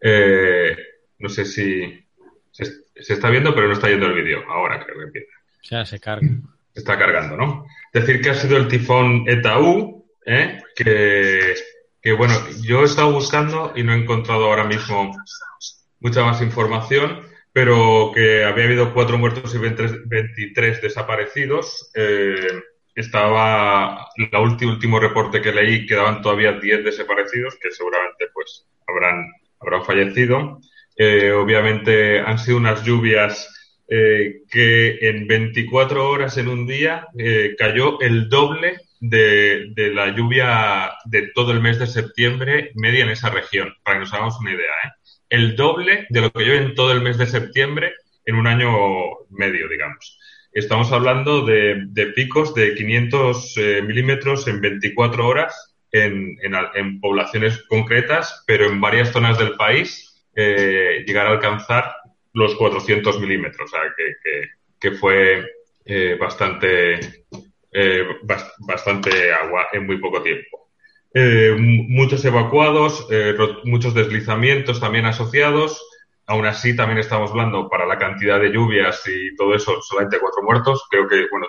Eh, 0.00 0.76
no 1.18 1.28
sé 1.28 1.44
si 1.44 2.04
se, 2.50 2.64
está 2.94 3.30
viendo, 3.30 3.54
pero 3.54 3.68
no 3.68 3.74
está 3.74 3.88
yendo 3.88 4.06
el 4.06 4.14
vídeo. 4.14 4.42
Ahora 4.48 4.84
creo 4.84 4.98
que 4.98 5.04
empieza. 5.04 5.32
Ya 5.62 5.84
se 5.86 5.98
carga. 5.98 6.28
Está 6.74 6.98
cargando, 6.98 7.36
¿no? 7.36 7.66
Decir 7.92 8.20
que 8.20 8.30
ha 8.30 8.34
sido 8.34 8.56
el 8.56 8.68
tifón 8.68 9.24
Etau, 9.28 10.06
¿eh? 10.26 10.60
que 10.74 11.54
que 12.02 12.12
bueno, 12.12 12.34
yo 12.62 12.82
he 12.82 12.86
estado 12.86 13.12
buscando 13.12 13.72
y 13.76 13.84
no 13.84 13.92
he 13.92 13.96
encontrado 13.96 14.46
ahora 14.46 14.64
mismo 14.64 15.16
mucha 16.00 16.24
más 16.24 16.42
información, 16.42 17.20
pero 17.52 18.10
que 18.12 18.44
había 18.44 18.64
habido 18.64 18.92
cuatro 18.92 19.18
muertos 19.18 19.54
y 19.54 19.58
23 19.58 20.82
desaparecidos. 20.82 21.92
Eh, 21.94 22.60
estaba 22.94 24.08
el 24.16 24.36
último, 24.38 24.72
último 24.72 25.00
reporte 25.00 25.40
que 25.40 25.52
leí, 25.52 25.86
quedaban 25.86 26.22
todavía 26.22 26.52
10 26.52 26.84
desaparecidos, 26.84 27.56
que 27.60 27.70
seguramente 27.70 28.26
pues 28.32 28.66
habrán, 28.86 29.32
habrán 29.60 29.84
fallecido. 29.84 30.60
Eh, 30.96 31.32
obviamente 31.32 32.20
han 32.20 32.38
sido 32.38 32.58
unas 32.58 32.84
lluvias 32.84 33.48
eh, 33.88 34.42
que 34.50 34.98
en 35.02 35.26
24 35.26 36.08
horas 36.08 36.36
en 36.38 36.48
un 36.48 36.66
día 36.66 37.08
eh, 37.18 37.54
cayó 37.58 38.00
el 38.00 38.28
doble 38.28 38.78
de, 39.00 39.72
la 39.92 40.14
lluvia 40.14 40.92
de 41.04 41.30
todo 41.34 41.52
el 41.52 41.60
mes 41.60 41.78
de 41.78 41.86
septiembre 41.86 42.70
media 42.74 43.04
en 43.04 43.10
esa 43.10 43.30
región, 43.30 43.74
para 43.82 43.96
que 43.96 44.00
nos 44.00 44.14
hagamos 44.14 44.38
una 44.40 44.52
idea. 44.52 44.96
El 45.28 45.56
doble 45.56 46.06
de 46.08 46.20
lo 46.20 46.30
que 46.30 46.44
llueve 46.44 46.64
en 46.64 46.74
todo 46.74 46.92
el 46.92 47.00
mes 47.00 47.18
de 47.18 47.26
septiembre 47.26 47.94
en 48.24 48.36
un 48.36 48.46
año 48.46 48.70
medio, 49.30 49.68
digamos. 49.68 50.18
Estamos 50.54 50.92
hablando 50.92 51.46
de, 51.46 52.12
picos 52.14 52.54
de 52.54 52.74
500 52.74 53.56
eh, 53.56 53.82
milímetros 53.82 54.46
en 54.48 54.60
24 54.60 55.26
horas 55.26 55.74
en, 55.90 56.36
en, 56.42 57.00
poblaciones 57.00 57.62
concretas, 57.68 58.44
pero 58.46 58.66
en 58.66 58.78
varias 58.78 59.12
zonas 59.12 59.38
del 59.38 59.56
país 59.56 60.26
eh, 60.36 61.04
llegar 61.06 61.26
a 61.26 61.30
alcanzar 61.30 61.94
los 62.34 62.54
400 62.56 63.18
milímetros, 63.20 63.72
o 63.72 63.76
sea, 63.76 63.80
que, 63.96 64.48
que 64.78 64.96
fue 64.96 65.46
eh, 65.86 66.16
bastante 66.20 67.24
bastante 68.58 69.32
agua 69.32 69.68
en 69.72 69.86
muy 69.86 69.96
poco 69.96 70.22
tiempo. 70.22 70.68
Muchos 71.88 72.22
evacuados, 72.22 73.08
muchos 73.64 73.94
deslizamientos 73.94 74.78
también 74.78 75.06
asociados. 75.06 75.82
Aún 76.26 76.46
así, 76.46 76.76
también 76.76 76.98
estamos 76.98 77.30
hablando 77.30 77.68
para 77.68 77.86
la 77.86 77.98
cantidad 77.98 78.40
de 78.40 78.52
lluvias 78.52 79.02
y 79.06 79.34
todo 79.36 79.54
eso, 79.54 79.80
solamente 79.82 80.20
cuatro 80.20 80.42
muertos. 80.42 80.84
Creo 80.90 81.08
que, 81.08 81.26
bueno, 81.30 81.46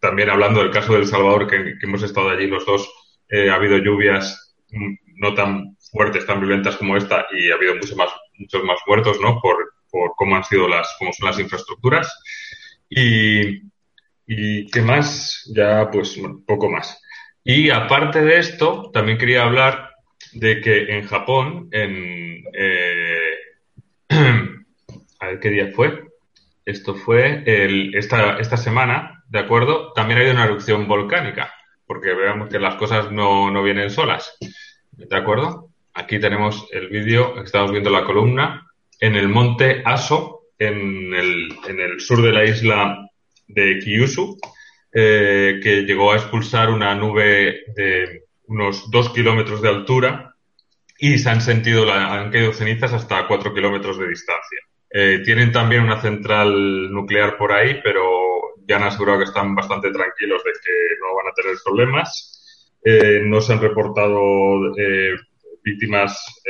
también 0.00 0.30
hablando 0.30 0.60
del 0.60 0.70
caso 0.70 0.94
del 0.94 1.06
Salvador, 1.06 1.46
que, 1.46 1.74
hemos 1.82 2.02
estado 2.02 2.30
allí 2.30 2.46
los 2.46 2.64
dos, 2.64 2.88
ha 3.30 3.54
habido 3.54 3.78
lluvias 3.78 4.56
mm, 4.70 4.94
no 5.16 5.34
tan 5.34 5.76
fuertes, 5.92 6.26
tan 6.26 6.40
violentas 6.40 6.76
como 6.76 6.96
esta, 6.96 7.26
y 7.32 7.50
ha 7.50 7.54
habido 7.54 7.74
muchos 7.74 7.96
más, 7.96 8.10
muchos 8.38 8.64
más 8.64 8.78
muertos, 8.86 9.20
¿no? 9.20 9.40
Por, 9.40 9.72
por 9.90 10.12
cómo 10.16 10.36
han 10.36 10.44
sido 10.44 10.68
las, 10.68 10.94
cómo 10.98 11.12
son 11.12 11.28
las 11.28 11.38
infraestructuras. 11.38 12.12
Y, 12.88 13.62
¿Y 14.30 14.66
qué 14.66 14.82
más? 14.82 15.50
Ya, 15.54 15.90
pues, 15.90 16.20
poco 16.46 16.70
más. 16.70 17.00
Y 17.42 17.70
aparte 17.70 18.20
de 18.20 18.38
esto, 18.38 18.90
también 18.92 19.16
quería 19.16 19.44
hablar 19.44 19.90
de 20.34 20.60
que 20.60 20.96
en 20.98 21.06
Japón, 21.06 21.68
en. 21.72 22.44
Eh, 22.52 22.87
ver 25.28 25.40
qué 25.40 25.50
día 25.50 25.70
fue. 25.74 26.04
Esto 26.64 26.94
fue 26.94 27.44
esta, 27.94 28.56
semana, 28.56 29.24
¿de 29.28 29.38
acuerdo? 29.38 29.92
También 29.94 30.20
hay 30.20 30.28
una 30.28 30.44
erupción 30.44 30.86
volcánica, 30.86 31.52
porque 31.86 32.12
veamos 32.12 32.50
que 32.50 32.58
las 32.58 32.74
cosas 32.74 33.10
no, 33.10 33.50
no 33.50 33.62
vienen 33.62 33.90
solas. 33.90 34.36
¿De 34.92 35.16
acuerdo? 35.16 35.70
Aquí 35.94 36.18
tenemos 36.20 36.68
el 36.72 36.88
vídeo, 36.88 37.42
estamos 37.42 37.72
viendo 37.72 37.90
la 37.90 38.04
columna, 38.04 38.66
en 39.00 39.16
el 39.16 39.28
monte 39.28 39.82
Aso, 39.84 40.42
en 40.58 41.14
el, 41.14 41.56
en 41.68 41.80
el 41.80 42.00
sur 42.00 42.20
de 42.20 42.32
la 42.32 42.44
isla 42.44 43.08
de 43.46 43.78
Kyushu, 43.78 44.38
eh, 44.92 45.60
que 45.62 45.82
llegó 45.82 46.12
a 46.12 46.16
expulsar 46.16 46.70
una 46.70 46.94
nube 46.94 47.64
de 47.74 48.24
unos 48.46 48.90
dos 48.90 49.10
kilómetros 49.10 49.62
de 49.62 49.68
altura 49.68 50.34
y 50.98 51.18
se 51.18 51.30
han 51.30 51.40
sentido, 51.40 51.84
la, 51.84 52.12
han 52.12 52.30
caído 52.30 52.52
cenizas 52.52 52.92
hasta 52.92 53.26
cuatro 53.26 53.54
kilómetros 53.54 53.98
de 53.98 54.08
distancia. 54.08 54.58
Eh, 54.90 55.20
tienen 55.24 55.52
también 55.52 55.82
una 55.82 56.00
central 56.00 56.90
nuclear 56.90 57.36
por 57.36 57.52
ahí, 57.52 57.80
pero 57.82 58.02
ya 58.66 58.76
han 58.76 58.84
asegurado 58.84 59.18
que 59.18 59.24
están 59.24 59.54
bastante 59.54 59.90
tranquilos 59.90 60.42
de 60.44 60.52
que 60.52 60.72
no 61.00 61.14
van 61.14 61.28
a 61.30 61.34
tener 61.34 61.56
problemas. 61.64 62.76
Eh, 62.84 63.20
no 63.24 63.40
se 63.40 63.52
han 63.52 63.60
reportado 63.60 64.72
víctimas 65.62 66.42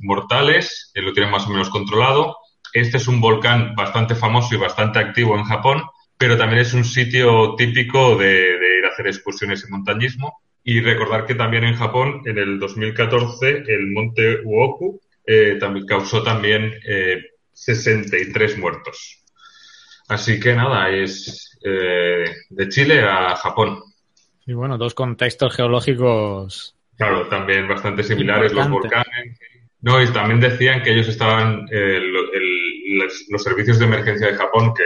mortales, 0.00 0.92
lo 0.94 1.12
tienen 1.12 1.32
más 1.32 1.46
o 1.46 1.50
menos 1.50 1.70
controlado. 1.70 2.36
Este 2.72 2.98
es 2.98 3.08
un 3.08 3.20
volcán 3.20 3.74
bastante 3.74 4.14
famoso 4.14 4.54
y 4.54 4.58
bastante 4.58 4.98
activo 4.98 5.36
en 5.36 5.44
Japón 5.44 5.82
pero 6.18 6.36
también 6.36 6.62
es 6.62 6.72
un 6.74 6.84
sitio 6.84 7.54
típico 7.56 8.16
de, 8.16 8.78
ir 8.78 8.84
a 8.84 8.88
hacer 8.88 9.06
excursiones 9.06 9.64
y 9.66 9.70
montañismo. 9.70 10.38
Y 10.64 10.80
recordar 10.80 11.26
que 11.26 11.34
también 11.34 11.64
en 11.64 11.76
Japón, 11.76 12.22
en 12.24 12.38
el 12.38 12.58
2014, 12.58 13.64
el 13.68 13.86
monte 13.92 14.40
Uoku 14.42 15.00
eh, 15.26 15.58
causó 15.86 16.22
también 16.22 16.72
63 17.56 18.52
eh, 18.52 18.56
muertos. 18.58 19.24
Así 20.08 20.38
que 20.38 20.54
nada, 20.54 20.90
es 20.90 21.58
eh, 21.64 22.24
de 22.48 22.68
Chile 22.68 23.02
a 23.02 23.34
Japón. 23.36 23.80
Y 24.46 24.52
bueno, 24.52 24.78
dos 24.78 24.94
contextos 24.94 25.54
geológicos. 25.56 26.76
Claro, 26.96 27.28
también 27.28 27.66
bastante 27.66 28.04
similares 28.04 28.52
los 28.52 28.70
volcanes. 28.70 29.38
No, 29.80 30.00
y 30.02 30.06
también 30.12 30.40
decían 30.40 30.82
que 30.82 30.92
ellos 30.92 31.08
estaban, 31.08 31.66
los, 31.70 33.42
servicios 33.42 33.78
de 33.78 33.84
emergencia 33.84 34.28
de 34.28 34.36
Japón, 34.36 34.72
que 34.74 34.84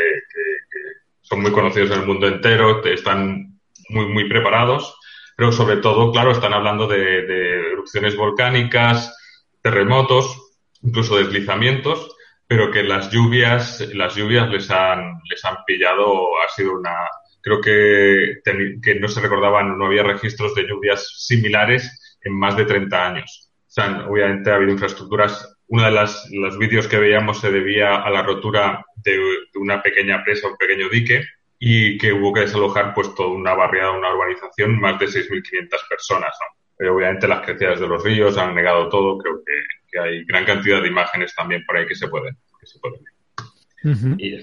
son 1.20 1.42
muy 1.42 1.52
conocidos 1.52 1.90
en 1.92 2.00
el 2.00 2.06
mundo 2.06 2.26
entero, 2.26 2.84
están 2.84 3.60
muy, 3.88 4.06
muy 4.06 4.28
preparados, 4.28 4.96
pero 5.36 5.52
sobre 5.52 5.78
todo, 5.78 6.12
claro, 6.12 6.32
están 6.32 6.52
hablando 6.52 6.86
de, 6.86 7.72
erupciones 7.72 8.16
volcánicas, 8.16 9.16
terremotos, 9.62 10.54
incluso 10.82 11.16
deslizamientos, 11.16 12.14
pero 12.50 12.72
que 12.72 12.82
las 12.82 13.12
lluvias, 13.12 13.80
las 13.94 14.16
lluvias 14.16 14.50
les 14.50 14.68
han, 14.72 15.20
les 15.30 15.44
han 15.44 15.58
pillado, 15.64 16.36
ha 16.42 16.48
sido 16.48 16.76
una, 16.76 16.96
creo 17.40 17.60
que, 17.60 18.40
que 18.82 18.94
no 18.96 19.06
se 19.06 19.20
recordaban, 19.20 19.78
no 19.78 19.86
había 19.86 20.02
registros 20.02 20.56
de 20.56 20.66
lluvias 20.66 21.14
similares 21.16 22.16
en 22.20 22.36
más 22.36 22.56
de 22.56 22.64
30 22.64 23.06
años. 23.06 23.52
O 23.56 23.70
sea, 23.70 24.04
obviamente 24.08 24.50
ha 24.50 24.56
habido 24.56 24.72
infraestructuras. 24.72 25.58
Uno 25.68 25.84
de 25.84 25.92
las, 25.92 26.28
los 26.32 26.58
vídeos 26.58 26.88
que 26.88 26.98
veíamos 26.98 27.40
se 27.40 27.52
debía 27.52 28.02
a 28.02 28.10
la 28.10 28.24
rotura 28.24 28.84
de, 28.96 29.16
una 29.54 29.80
pequeña 29.80 30.24
presa, 30.24 30.48
un 30.48 30.56
pequeño 30.56 30.88
dique, 30.88 31.22
y 31.56 31.98
que 31.98 32.12
hubo 32.12 32.32
que 32.32 32.40
desalojar 32.40 32.94
pues 32.94 33.14
toda 33.14 33.28
una 33.28 33.54
barriada, 33.54 33.92
una 33.92 34.12
urbanización, 34.12 34.80
más 34.80 34.98
de 34.98 35.06
6.500 35.06 35.88
personas. 35.88 36.34
¿no? 36.40 36.59
Obviamente 36.88 37.28
las 37.28 37.44
crecidas 37.44 37.80
de 37.80 37.86
los 37.86 38.02
ríos 38.02 38.36
han 38.38 38.54
negado 38.54 38.88
todo, 38.88 39.18
creo 39.18 39.42
que, 39.44 39.98
hay 39.98 40.24
gran 40.24 40.44
cantidad 40.44 40.80
de 40.80 40.88
imágenes 40.88 41.34
también 41.34 41.64
por 41.66 41.76
ahí 41.76 41.86
que 41.86 41.96
se 41.96 42.06
pueden, 42.06 42.36
que 42.60 42.66
se 42.66 42.78
pueden 42.78 43.00
ver. 43.02 44.14
Y 44.18 44.36
ya 44.36 44.40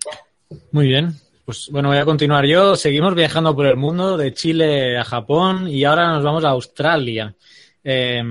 Muy 0.72 0.88
bien. 0.88 1.13
Pues 1.46 1.70
bueno, 1.72 1.88
voy 1.88 1.98
a 1.98 2.03
continuar 2.03 2.46
yo. 2.46 2.75
Seguimos 2.75 3.15
viajando 3.15 3.56
por 3.56 3.65
el 3.65 3.77
mundo, 3.77 4.17
de 4.17 4.34
Chile 4.34 4.98
a 4.98 5.06
Japón 5.06 5.70
y 5.70 5.86
ahora 5.86 6.12
nos 6.12 6.22
vamos 6.22 6.44
a 6.44 6.50
Australia, 6.50 7.34
eh, 7.82 8.22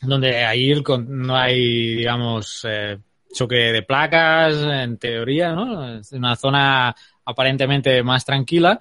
donde 0.00 0.44
ahí 0.44 0.72
no 1.08 1.36
hay, 1.36 1.96
digamos, 1.96 2.64
eh, 2.68 2.98
choque 3.32 3.56
de 3.56 3.82
placas, 3.82 4.54
en 4.62 4.96
teoría, 4.98 5.52
¿no? 5.52 5.98
Es 5.98 6.12
una 6.12 6.36
zona 6.36 6.94
aparentemente 7.24 8.02
más 8.04 8.24
tranquila, 8.24 8.80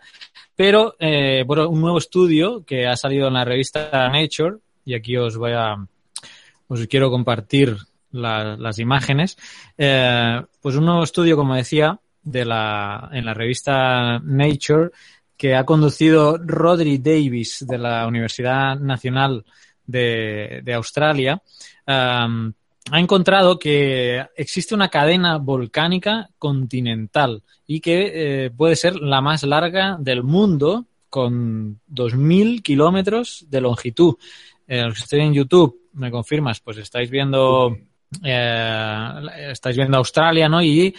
pero 0.62 0.96
eh, 1.00 1.44
un 1.48 1.82
nuevo 1.82 1.98
estudio 1.98 2.64
que 2.64 2.86
ha 2.86 2.96
salido 2.96 3.28
en 3.30 3.34
la 3.34 3.44
revista 3.44 4.08
Nature, 4.10 4.58
y 4.86 4.94
aquí 4.94 5.18
os 5.18 5.36
voy 5.36 5.54
a, 5.54 5.76
os 6.68 6.86
quiero 6.86 7.10
compartir 7.10 7.76
las 8.12 8.78
imágenes, 8.78 9.40
eh, 9.76 10.40
pues 10.62 10.76
un 10.76 10.86
nuevo 10.86 11.02
estudio, 11.02 11.36
como 11.36 11.56
decía, 11.56 12.00
de 12.22 12.46
la, 12.46 13.10
en 13.12 13.26
la 13.26 13.34
revista 13.34 14.20
Nature, 14.20 14.92
que 15.36 15.56
ha 15.56 15.66
conducido 15.66 16.38
Rodri 16.38 17.00
Davis 17.00 17.66
de 17.68 17.80
la 17.80 18.06
Universidad 18.06 18.78
Nacional 18.80 19.44
de, 19.88 20.74
Australia, 20.76 21.42
ha 22.90 23.00
encontrado 23.00 23.60
que 23.60 24.26
existe 24.36 24.74
una 24.74 24.90
cadena 24.90 25.38
volcánica 25.38 26.30
continental 26.40 27.44
y 27.68 27.80
que 27.80 28.46
eh, 28.46 28.52
puede 28.52 28.76
ser 28.76 28.96
la 28.96 29.22
más 29.22 29.44
larga 29.44 29.98
del 30.00 30.24
mundo 30.24 30.86
con 31.10 31.80
2.000 31.92 32.64
kilómetros 32.64 33.46
de 33.50 33.62
longitud. 33.62 34.16
Eh, 34.68 34.84
los 34.84 34.96
que 34.96 35.04
estén 35.04 35.22
en 35.22 35.34
YouTube, 35.34 35.90
me 35.94 36.10
confirmas, 36.10 36.60
pues 36.62 36.78
estáis 36.78 37.10
viendo 37.10 37.78
eh, 38.24 39.10
estáis 39.52 39.78
viendo 39.78 39.98
Australia, 39.98 40.50
¿no? 40.50 40.62
Y 40.62 40.94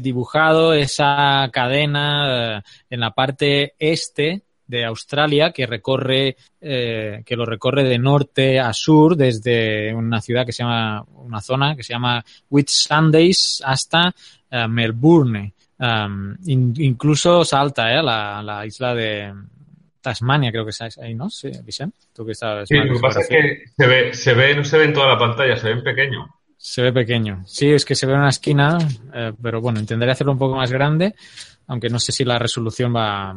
dibujado 0.00 0.74
esa 0.74 1.48
cadena 1.50 2.58
eh, 2.58 2.62
en 2.90 3.00
la 3.00 3.12
parte 3.12 3.74
este 3.78 4.42
de 4.68 4.84
Australia 4.84 5.50
que 5.50 5.66
recorre, 5.66 6.36
eh, 6.60 7.22
que 7.24 7.36
lo 7.36 7.44
recorre 7.44 7.82
de 7.82 7.98
norte 7.98 8.60
a 8.60 8.72
sur 8.72 9.16
desde 9.16 9.92
una 9.94 10.20
ciudad 10.20 10.46
que 10.46 10.52
se 10.52 10.62
llama, 10.62 11.02
una 11.16 11.40
zona 11.40 11.74
que 11.74 11.82
se 11.82 11.94
llama 11.94 12.24
Whitsundays 12.48 13.62
hasta 13.64 14.14
eh, 14.50 14.68
Melbourne. 14.68 15.54
Um, 15.80 16.36
in, 16.46 16.74
incluso 16.78 17.44
salta 17.44 17.92
eh, 17.92 18.02
la, 18.02 18.42
la 18.42 18.66
isla 18.66 18.94
de 18.94 19.32
Tasmania, 20.00 20.50
creo 20.50 20.64
que 20.64 20.70
es 20.70 20.98
ahí, 20.98 21.14
¿no? 21.14 21.30
Sí, 21.30 21.50
Vicente, 21.64 21.98
tú 22.12 22.26
que 22.26 22.34
sabes. 22.34 22.68
Sí, 22.68 22.76
lo 22.76 22.94
que 22.94 23.00
pasa 23.00 23.20
es 23.20 23.28
que 23.28 23.64
se 23.76 23.86
ve, 23.86 24.14
se 24.14 24.34
ve, 24.34 24.54
no 24.54 24.64
se 24.64 24.78
ve 24.78 24.84
en 24.84 24.92
toda 24.92 25.08
la 25.08 25.18
pantalla, 25.18 25.56
se 25.56 25.68
ve 25.68 25.74
en 25.74 25.84
pequeño. 25.84 26.34
Se 26.56 26.82
ve 26.82 26.92
pequeño. 26.92 27.42
Sí, 27.46 27.70
es 27.70 27.84
que 27.84 27.94
se 27.94 28.06
ve 28.06 28.14
en 28.14 28.18
una 28.18 28.30
esquina, 28.30 28.78
eh, 29.14 29.32
pero 29.40 29.60
bueno, 29.60 29.78
intentaré 29.78 30.10
hacerlo 30.10 30.32
un 30.32 30.38
poco 30.38 30.56
más 30.56 30.72
grande, 30.72 31.14
aunque 31.68 31.88
no 31.88 32.00
sé 32.00 32.10
si 32.10 32.24
la 32.24 32.38
resolución 32.38 32.94
va, 32.94 33.36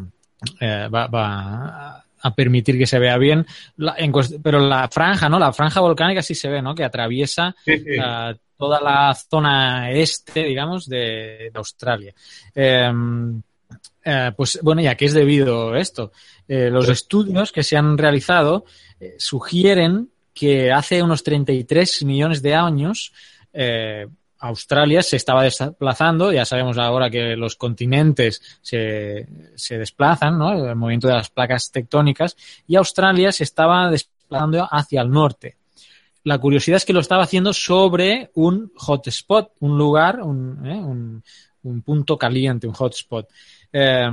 eh, 0.59 0.87
va, 0.93 1.07
va, 1.07 2.05
a 2.23 2.35
permitir 2.35 2.77
que 2.77 2.85
se 2.85 2.99
vea 2.99 3.17
bien. 3.17 3.45
La, 3.77 3.95
en, 3.97 4.11
pero 4.43 4.59
la 4.59 4.87
franja, 4.89 5.27
¿no? 5.27 5.39
La 5.39 5.53
franja 5.53 5.79
volcánica 5.79 6.21
sí 6.21 6.35
se 6.35 6.49
ve, 6.49 6.61
¿no? 6.61 6.75
Que 6.75 6.83
atraviesa 6.83 7.55
Sí, 7.65 7.79
sí. 7.79 7.99
uh, 7.99 8.35
toda 8.61 8.79
la 8.79 9.15
zona 9.15 9.89
este, 9.89 10.43
digamos, 10.43 10.87
de, 10.87 11.49
de 11.51 11.51
Australia. 11.55 12.13
Eh, 12.53 12.91
eh, 14.05 14.31
pues 14.37 14.59
bueno, 14.61 14.81
¿y 14.81 14.87
a 14.87 14.95
qué 14.95 15.05
es 15.05 15.13
debido 15.15 15.75
esto? 15.75 16.11
Eh, 16.47 16.69
los 16.69 16.87
estudios 16.87 17.51
que 17.51 17.63
se 17.63 17.75
han 17.75 17.97
realizado 17.97 18.65
sugieren 19.17 20.11
que 20.31 20.71
hace 20.71 21.01
unos 21.01 21.23
33 21.23 22.03
millones 22.03 22.43
de 22.43 22.53
años 22.53 23.11
Australia 24.41 25.03
se 25.03 25.17
estaba 25.17 25.43
desplazando, 25.43 26.31
ya 26.31 26.45
sabemos 26.45 26.77
ahora 26.77 27.09
que 27.09 27.35
los 27.35 27.55
continentes 27.55 28.59
se, 28.61 29.27
se 29.55 29.77
desplazan, 29.77 30.37
¿no? 30.37 30.51
El 30.51 30.75
movimiento 30.75 31.07
de 31.07 31.13
las 31.13 31.29
placas 31.29 31.71
tectónicas, 31.71 32.35
y 32.67 32.75
Australia 32.75 33.31
se 33.31 33.43
estaba 33.43 33.89
desplazando 33.89 34.67
hacia 34.69 35.01
el 35.01 35.11
norte. 35.11 35.57
La 36.23 36.39
curiosidad 36.39 36.77
es 36.77 36.85
que 36.85 36.93
lo 36.93 36.99
estaba 36.99 37.23
haciendo 37.23 37.53
sobre 37.53 38.31
un 38.33 38.71
hotspot, 38.75 39.53
un 39.59 39.77
lugar, 39.77 40.21
un, 40.21 40.65
¿eh? 40.65 40.75
un, 40.75 41.23
un 41.63 41.81
punto 41.81 42.17
caliente, 42.17 42.67
un 42.67 42.73
hotspot. 42.73 43.27
Eh, 43.71 44.09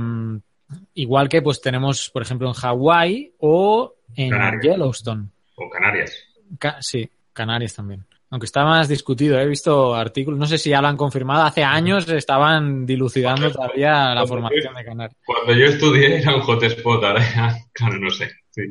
igual 0.93 1.29
que 1.29 1.41
pues 1.41 1.61
tenemos, 1.61 2.09
por 2.09 2.21
ejemplo, 2.21 2.47
en 2.47 2.53
Hawái 2.53 3.33
o 3.39 3.95
en 4.15 4.29
Canarias. 4.29 4.63
Yellowstone. 4.63 5.27
O 5.55 5.69
Canarias. 5.69 6.13
Ca 6.57 6.77
sí, 6.81 7.09
Canarias 7.33 7.75
también. 7.75 8.05
Aunque 8.31 8.45
está 8.45 8.63
más 8.63 8.87
discutido, 8.87 9.39
he 9.39 9.47
visto 9.47 9.95
artículos, 9.95 10.39
no 10.39 10.45
sé 10.45 10.59
si 10.59 10.69
ya 10.69 10.81
lo 10.81 10.87
han 10.87 10.97
confirmado, 10.97 11.43
hace 11.43 11.63
años 11.63 12.07
estaban 12.09 12.85
dilucidando 12.85 13.51
todavía 13.51 14.13
la 14.13 14.25
formación 14.27 14.75
de 14.75 14.85
Canarias. 14.85 15.19
Cuando 15.25 15.53
yo 15.53 15.65
estudié 15.65 16.19
era 16.19 16.35
un 16.35 16.41
hotspot, 16.41 17.03
ahora 17.03 17.23
ya, 17.33 17.57
claro, 17.73 17.99
no 17.99 18.09
sé. 18.09 18.29
Sí. 18.51 18.61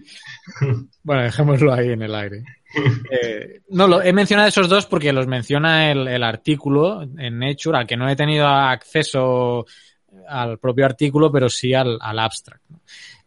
Bueno, 1.03 1.23
dejémoslo 1.23 1.73
ahí 1.73 1.89
en 1.89 2.03
el 2.03 2.15
aire. 2.15 2.45
Eh, 3.11 3.61
no, 3.71 3.89
lo, 3.89 4.03
he 4.03 4.13
mencionado 4.13 4.49
esos 4.49 4.69
dos 4.69 4.85
porque 4.85 5.13
los 5.13 5.27
menciona 5.27 5.91
el, 5.91 6.07
el, 6.07 6.23
artículo 6.23 7.03
en 7.03 7.39
Nature, 7.39 7.79
al 7.79 7.87
que 7.87 7.97
no 7.97 8.07
he 8.09 8.15
tenido 8.15 8.47
acceso 8.47 9.65
al 10.27 10.59
propio 10.59 10.87
artículo, 10.87 11.31
pero 11.31 11.49
sí 11.49 11.75
al, 11.75 11.99
al 12.01 12.19
abstract. 12.19 12.63
¿no? 12.69 12.81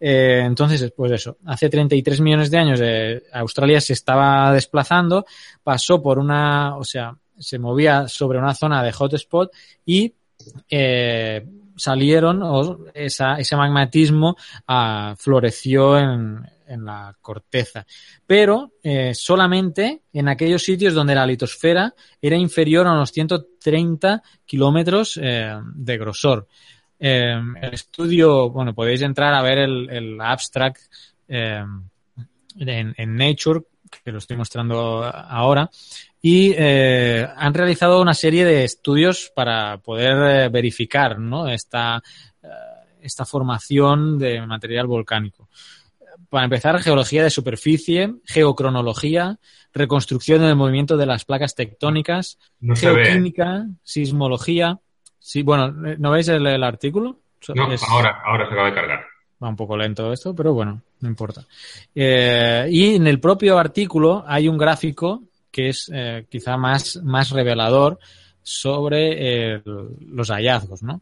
Eh, 0.04 0.42
entonces, 0.44 0.92
pues 0.96 1.12
eso, 1.12 1.38
hace 1.46 1.70
33 1.70 2.22
millones 2.22 2.50
de 2.50 2.58
años 2.58 2.80
de 2.80 3.24
Australia 3.34 3.80
se 3.80 3.94
estaba 3.94 4.52
desplazando, 4.52 5.26
pasó 5.64 6.02
por 6.02 6.18
una, 6.18 6.76
o 6.76 6.84
sea, 6.84 7.16
se 7.38 7.60
movía 7.60 8.08
sobre 8.08 8.40
una 8.40 8.56
zona 8.56 8.84
de 8.84 8.92
hotspot 8.92 9.52
y 9.86 10.12
eh, 10.68 11.46
salieron, 11.76 12.42
o 12.42 12.80
esa, 12.96 13.36
ese 13.36 13.56
magmatismo 13.56 14.36
uh, 14.68 15.16
floreció 15.18 15.98
en, 16.00 16.42
en, 16.68 16.86
la 16.86 17.16
corteza. 17.22 17.86
Pero 18.26 18.74
eh, 18.82 19.14
solamente 19.14 20.02
en 20.14 20.30
aquellos 20.30 20.64
sitios 20.64 20.94
donde 20.94 21.16
la 21.16 21.26
litosfera 21.26 21.94
era 22.22 22.36
inferior 22.36 22.88
a 22.88 22.94
unos 22.94 23.12
130 23.62 24.22
kilómetros 24.46 25.20
eh, 25.22 25.56
de 25.76 25.98
grosor. 25.98 26.48
Eh, 27.00 27.40
el 27.62 27.74
estudio, 27.74 28.50
bueno, 28.50 28.74
podéis 28.74 29.02
entrar 29.02 29.34
a 29.34 29.42
ver 29.42 29.60
el, 29.60 30.20
abstract 30.22 30.82
eh, 31.28 31.64
en, 32.58 33.16
Nature, 33.16 33.62
que 34.04 34.12
lo 34.12 34.20
estoy 34.20 34.38
mostrando 34.38 35.04
ahora, 35.04 35.70
y 36.22 36.56
han 36.56 37.54
realizado 37.54 38.02
una 38.02 38.14
serie 38.14 38.46
de 38.46 38.64
estudios 38.64 39.32
para 39.36 39.78
poder 39.80 40.50
verificar 40.52 41.18
¿no? 41.18 41.48
esta, 41.48 42.02
esta 43.02 43.26
formación 43.26 44.20
de 44.20 44.46
material 44.46 44.88
volcánico. 44.88 45.50
Para 46.32 46.46
empezar, 46.46 46.82
geología 46.82 47.24
de 47.24 47.30
superficie, 47.30 48.16
geocronología, 48.26 49.38
reconstrucción 49.72 50.42
del 50.42 50.56
movimiento 50.56 50.98
de 50.98 51.06
las 51.06 51.26
placas 51.26 51.54
tectónicas, 51.54 52.40
no 52.60 52.76
geoquímica, 52.76 53.68
sismología, 53.84 54.80
Sí, 55.24 55.44
bueno, 55.44 55.72
¿no 55.72 56.12
veis 56.12 56.28
el, 56.30 56.46
el 56.48 56.64
artículo? 56.64 57.20
No, 57.54 57.72
es... 57.72 57.84
ahora, 57.84 58.22
ahora 58.26 58.48
se 58.48 58.54
acaba 58.54 58.70
de 58.70 58.74
cargar. 58.74 59.06
Va 59.42 59.50
un 59.50 59.56
poco 59.56 59.78
lento 59.78 60.12
esto, 60.12 60.36
pero 60.36 60.54
bueno, 60.54 60.82
no 61.00 61.08
importa. 61.08 61.46
Eh, 61.94 62.68
y 62.72 62.96
en 62.96 63.06
el 63.06 63.20
propio 63.20 63.58
artículo 63.60 64.24
hay 64.28 64.48
un 64.48 64.58
gráfico 64.58 65.24
que 65.52 65.70
es 65.70 65.92
eh, 65.94 66.26
quizá 66.28 66.58
más, 66.58 67.00
más 67.04 67.30
revelador 67.30 68.00
sobre 68.42 69.56
eh, 69.56 69.62
los 70.08 70.30
hallazgos, 70.30 70.82
¿no? 70.82 71.02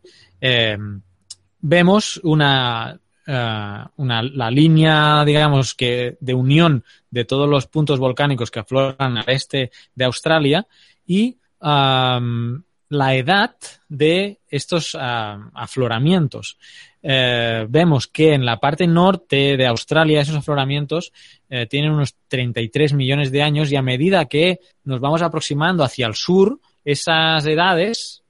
Vemos 1.62 2.20
una, 2.24 3.00
una, 3.30 4.24
la 4.24 4.50
línea, 4.50 5.24
digamos, 5.24 5.76
que 5.76 6.18
de 6.20 6.34
unión 6.34 6.84
de 7.12 7.26
todos 7.26 7.48
los 7.48 7.68
puntos 7.68 8.00
volcánicos 8.00 8.50
que 8.50 8.60
afloran 8.60 9.18
al 9.18 9.30
este 9.30 9.72
de 9.94 10.06
Australia 10.06 10.66
y 11.06 11.38
la 11.62 13.16
edad 13.16 13.56
de 13.88 14.40
estos 14.50 14.98
afloramientos. 15.00 16.58
Eh, 17.02 17.66
vemos 17.70 18.08
que 18.08 18.34
en 18.34 18.46
la 18.46 18.60
parte 18.60 18.86
norte 18.86 19.56
de 19.56 19.68
Australia 19.68 20.20
esos 20.20 20.36
afloramientos 20.36 21.14
eh, 21.50 21.66
tienen 21.66 21.92
unos 21.92 22.16
33 22.28 22.94
millones 22.94 23.32
de 23.32 23.42
años 23.42 23.72
y 23.72 23.78
a 23.78 23.82
medida 23.82 24.26
que 24.26 24.60
nos 24.84 25.00
vamos 25.00 25.22
aproximando 25.22 25.84
hacia 25.84 26.08
el 26.08 26.16
sur, 26.16 26.60
esas 26.84 27.46
edades 27.46 28.24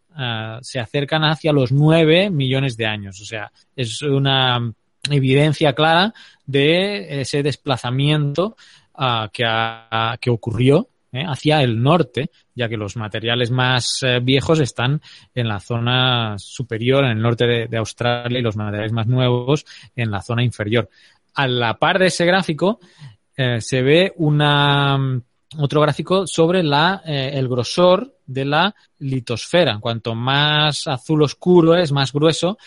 se 0.62 0.82
acercan 0.82 1.24
hacia 1.24 1.54
los 1.54 1.72
9 1.72 2.30
millones 2.30 2.76
de 2.76 2.86
años. 2.86 3.22
O 3.22 3.26
sea, 3.26 3.54
es 3.74 4.02
una 4.02 4.74
evidencia 5.10 5.74
clara 5.74 6.14
de 6.46 7.22
ese 7.22 7.44
desplazamiento 7.44 8.56
uh, 8.96 9.30
que, 9.32 10.30
ocurrió 10.30 10.90
¿eh? 11.12 11.24
hacia 11.26 11.62
el 11.62 11.82
norte, 11.82 12.32
ya 12.56 12.68
que 12.68 12.78
los 12.78 12.96
materiales 12.96 13.52
más 13.52 14.00
eh, 14.02 14.20
viejos 14.22 14.60
están 14.60 15.02
en 15.34 15.48
la 15.48 15.60
zona 15.60 16.36
superior, 16.38 17.06
en 17.06 17.12
el 17.12 17.22
norte 17.22 17.68
de, 17.68 17.78
Australia, 17.78 18.40
y 18.40 18.42
los 18.42 18.56
materiales 18.56 18.92
más 18.92 19.08
nuevos 19.08 19.66
en 19.96 20.12
la 20.12 20.22
zona 20.22 20.44
inferior. 20.44 20.90
A 21.36 21.48
la 21.48 21.78
par 21.78 22.00
de 22.00 22.08
ese 22.08 22.26
gráfico 22.26 22.80
eh, 23.38 23.62
se 23.62 23.82
ve 23.82 24.14
una, 24.18 24.98
otro 25.58 25.82
gráfico 25.82 26.28
sobre 26.28 26.64
la, 26.64 27.02
el 27.06 27.48
grosor 27.48 28.16
de 28.26 28.46
la 28.46 28.76
litosfera. 29.00 29.80
Cuanto 29.80 30.14
más 30.16 30.88
azul 30.88 31.24
oscuro 31.24 31.76
es, 31.76 31.92
más 31.92 32.12
grueso, 32.12 32.58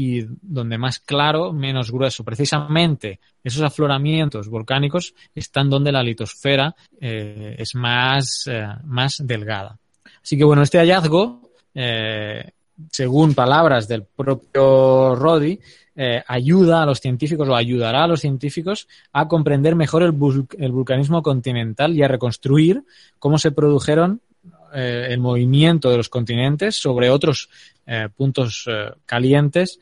y 0.00 0.24
donde 0.42 0.78
más 0.78 1.00
claro, 1.00 1.52
menos 1.52 1.90
grueso. 1.90 2.22
Precisamente 2.22 3.18
esos 3.42 3.62
afloramientos 3.62 4.48
volcánicos 4.48 5.12
están 5.34 5.68
donde 5.68 5.90
la 5.90 6.04
litosfera 6.04 6.72
eh, 7.00 7.56
es 7.58 7.74
más, 7.74 8.44
eh, 8.46 8.64
más 8.84 9.16
delgada. 9.18 9.76
Así 10.22 10.38
que 10.38 10.44
bueno, 10.44 10.62
este 10.62 10.78
hallazgo, 10.78 11.50
eh, 11.74 12.48
según 12.92 13.34
palabras 13.34 13.88
del 13.88 14.04
propio 14.04 15.16
Roddy, 15.16 15.58
ayuda 16.28 16.84
a 16.84 16.86
los 16.86 17.00
científicos 17.00 17.48
o 17.48 17.56
ayudará 17.56 18.04
a 18.04 18.06
los 18.06 18.20
científicos 18.20 18.86
a 19.12 19.26
comprender 19.26 19.74
mejor 19.74 20.04
el 20.04 20.12
vulcanismo 20.12 21.24
continental 21.24 21.92
y 21.96 22.04
a 22.04 22.08
reconstruir 22.08 22.84
cómo 23.18 23.36
se 23.36 23.50
produjeron 23.50 24.20
eh, 24.74 25.08
el 25.10 25.18
movimiento 25.20 25.90
de 25.90 25.96
los 25.96 26.08
continentes 26.08 26.76
sobre 26.76 27.10
otros 27.10 27.48
eh, 27.86 28.08
puntos 28.14 28.64
eh, 28.68 28.92
calientes, 29.06 29.80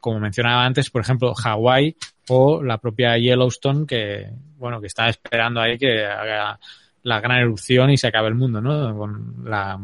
como 0.00 0.18
mencionaba 0.18 0.64
antes, 0.64 0.90
por 0.90 1.00
ejemplo, 1.00 1.32
Hawái 1.32 1.94
o 2.28 2.60
la 2.60 2.78
propia 2.78 3.16
Yellowstone, 3.16 3.86
que, 3.86 4.28
bueno, 4.56 4.80
que 4.80 4.88
está 4.88 5.08
esperando 5.08 5.60
ahí 5.60 5.78
que 5.78 6.04
haga 6.04 6.58
la 7.04 7.20
gran 7.20 7.38
erupción 7.38 7.90
y 7.90 7.96
se 7.96 8.08
acabe 8.08 8.26
el 8.26 8.34
mundo, 8.34 8.60
¿no? 8.60 8.98
Con 8.98 9.44
la, 9.44 9.78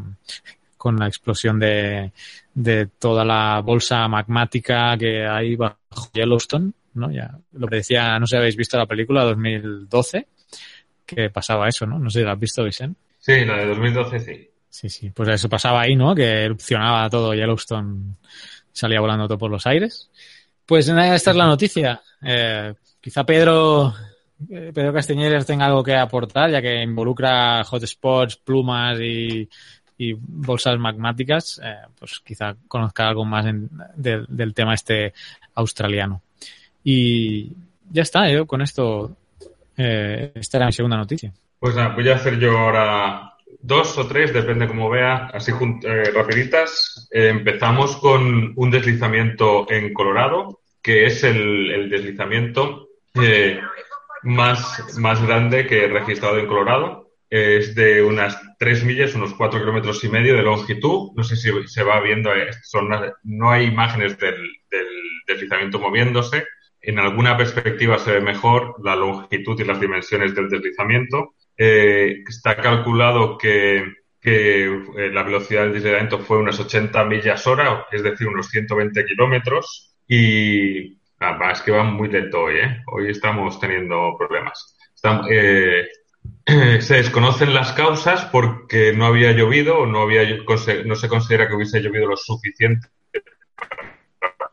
con 0.77 0.97
la 0.97 1.07
explosión 1.07 1.61
de, 1.61 2.11
de 2.53 2.87
toda 2.99 3.25
la 3.25 3.61
bolsa 3.61 4.09
magmática 4.09 4.97
que 4.99 5.25
hay 5.25 5.55
bajo 5.55 5.79
Yellowstone, 6.13 6.73
¿no? 6.95 7.13
Ya 7.13 7.39
lo 7.53 7.69
que 7.69 7.77
decía, 7.77 8.19
no 8.19 8.27
sé 8.27 8.33
si 8.33 8.37
habéis 8.39 8.57
visto 8.57 8.77
la 8.77 8.87
película 8.87 9.23
2012, 9.23 10.27
que 11.05 11.31
pasaba 11.31 11.69
eso, 11.69 11.87
¿no? 11.87 11.99
No 12.01 12.11
sé 12.11 12.19
si 12.19 12.25
la 12.25 12.33
has 12.33 12.41
visto, 12.41 12.65
Vicente. 12.65 13.06
Sí, 13.27 13.45
la 13.45 13.57
de 13.57 13.67
2012 13.67 14.21
sí. 14.21 14.51
Sí, 14.71 14.89
sí, 14.89 15.11
pues 15.11 15.29
eso 15.31 15.49
pasaba 15.49 15.81
ahí, 15.81 15.97
¿no? 15.97 16.15
Que 16.15 16.45
erupcionaba 16.45 17.11
todo 17.11 17.35
Yellowstone, 17.35 18.15
salía 18.71 19.01
volando 19.01 19.27
todo 19.27 19.37
por 19.37 19.51
los 19.51 19.67
aires. 19.67 20.09
Pues 20.65 20.89
nada, 20.89 21.17
esta 21.17 21.33
es 21.33 21.37
la 21.37 21.47
noticia. 21.47 22.01
Eh, 22.23 22.73
quizá 23.01 23.25
Pedro, 23.27 23.93
eh, 24.49 24.71
Pedro 24.73 24.93
Castañeres 24.93 25.45
tenga 25.45 25.67
algo 25.67 25.83
que 25.83 25.97
aportar, 25.97 26.53
ya 26.53 26.63
que 26.63 26.85
involucra 26.85 27.63
hotspots, 27.63 28.37
plumas 28.37 29.01
y, 29.01 29.49
y 29.99 30.13
bolsas 30.13 30.79
magmáticas, 30.79 31.61
eh, 31.65 31.79
pues 31.99 32.21
quizá 32.21 32.55
conozca 32.69 33.09
algo 33.09 33.25
más 33.25 33.45
del 33.97 34.55
tema 34.55 34.75
este 34.75 35.15
australiano. 35.57 36.23
Y 36.85 37.53
ya 37.91 38.03
está, 38.03 38.31
yo 38.31 38.47
con 38.47 38.63
esto, 38.63 39.17
eh, 39.77 40.31
esta 40.37 40.59
era 40.59 40.67
mi 40.67 40.73
segunda 40.73 40.97
noticia. 40.97 41.33
Pues 41.59 41.75
nada, 41.75 41.95
voy 41.95 42.09
a 42.09 42.17
hacer 42.17 42.39
yo 42.39 42.59
ahora 42.59 43.33
dos 43.61 43.97
o 43.99 44.07
tres, 44.07 44.33
depende 44.33 44.69
como 44.69 44.91
vea, 44.91 45.31
así 45.33 45.53
eh, 45.53 46.11
rapiditas. 46.15 47.09
Eh, 47.11 47.29
empezamos 47.29 47.97
con 47.97 48.53
un 48.55 48.71
deslizamiento 48.71 49.67
en 49.71 49.93
Colorado, 49.93 50.61
que 50.83 51.07
es 51.07 51.25
el, 51.25 51.89
deslizamiento 51.91 52.89
eh, 53.15 53.61
más, 54.23 54.99
más 54.99 55.25
grande 55.27 55.67
que 55.67 55.85
he 55.85 55.89
registrado 55.89 56.39
en 56.39 56.47
Colorado. 56.47 57.11
Es 57.29 57.75
de 57.75 58.03
unas 58.03 58.41
tres 58.59 58.85
millas, 58.85 59.15
unos 59.15 59.35
cuatro 59.35 59.59
kilómetros 59.59 60.05
y 60.05 60.09
medio 60.09 60.37
de 60.37 60.43
longitud. 60.43 61.11
No 61.17 61.25
sé 61.25 61.37
si 61.37 61.51
se 61.67 61.83
va 61.83 62.01
viendo, 62.01 62.31
son, 62.63 62.89
no 63.25 63.51
hay 63.51 63.67
imágenes 63.67 64.17
del 64.19 64.37
deslizamiento 65.27 65.81
moviéndose. 65.81 66.45
En 66.81 67.01
alguna 67.01 67.37
perspectiva 67.37 67.99
se 67.99 68.13
ve 68.13 68.21
mejor 68.21 68.77
la 68.85 68.95
longitud 68.95 69.59
y 69.59 69.65
las 69.65 69.81
dimensiones 69.81 70.37
del 70.37 70.49
deslizamiento 70.49 71.35
eh, 71.57 72.23
está 72.29 72.57
calculado 72.57 73.39
que, 73.39 73.83
eh, 74.23 74.69
la 75.13 75.23
velocidad 75.23 75.63
del 75.63 75.75
deslizamiento 75.75 76.19
fue 76.19 76.39
unas 76.39 76.59
80 76.59 77.05
millas 77.05 77.47
hora, 77.47 77.87
es 77.93 78.03
decir, 78.03 78.27
unos 78.29 78.49
120 78.49 79.05
kilómetros. 79.05 79.95
Y 80.09 80.99
ah, 81.21 81.51
es 81.53 81.63
que 81.63 81.71
va 81.71 81.85
muy 81.85 82.09
lento 82.09 82.43
hoy, 82.43 82.57
¿eh? 82.59 82.83
Hoy 82.93 83.11
estamos 83.11 83.59
teniendo 83.61 84.17
problemas. 84.19 84.77
Se 86.81 86.95
desconocen 86.95 87.55
las 87.55 87.73
causas 87.73 88.25
porque 88.27 88.93
no 88.93 89.07
había 89.07 89.31
llovido 89.31 89.79
o 89.79 89.87
no, 89.87 90.03
había, 90.03 90.23
no 90.85 90.97
se 90.97 91.09
considera 91.09 91.47
que 91.47 91.55
hubiese 91.55 91.81
llovido 91.81 92.09
lo 92.09 92.17
suficiente 92.17 92.89
para 94.21 94.51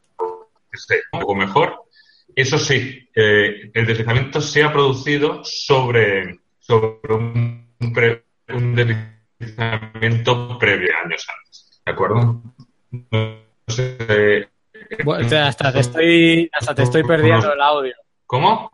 un 1.13 1.19
poco 1.19 1.35
mejor. 1.35 1.83
Eso 2.35 2.59
sí, 2.59 3.09
el 3.13 3.85
deslizamiento 3.85 4.41
se 4.41 4.63
ha 4.63 4.71
producido 4.71 5.41
sobre, 5.43 6.39
sobre 6.63 7.13
un, 7.13 7.67
un 8.49 8.75
deslizamiento 8.75 10.57
previo 10.57 10.89
años 11.03 11.27
antes. 11.29 11.81
¿De 11.85 11.91
acuerdo? 11.91 12.41
hasta 15.37 15.73
te 15.73 15.79
estoy, 15.79 16.49
hasta 16.53 16.73
te 16.73 16.83
estoy 16.83 17.03
perdiendo 17.03 17.53
el 17.53 17.61
audio. 17.61 17.93
¿Cómo? 18.25 18.71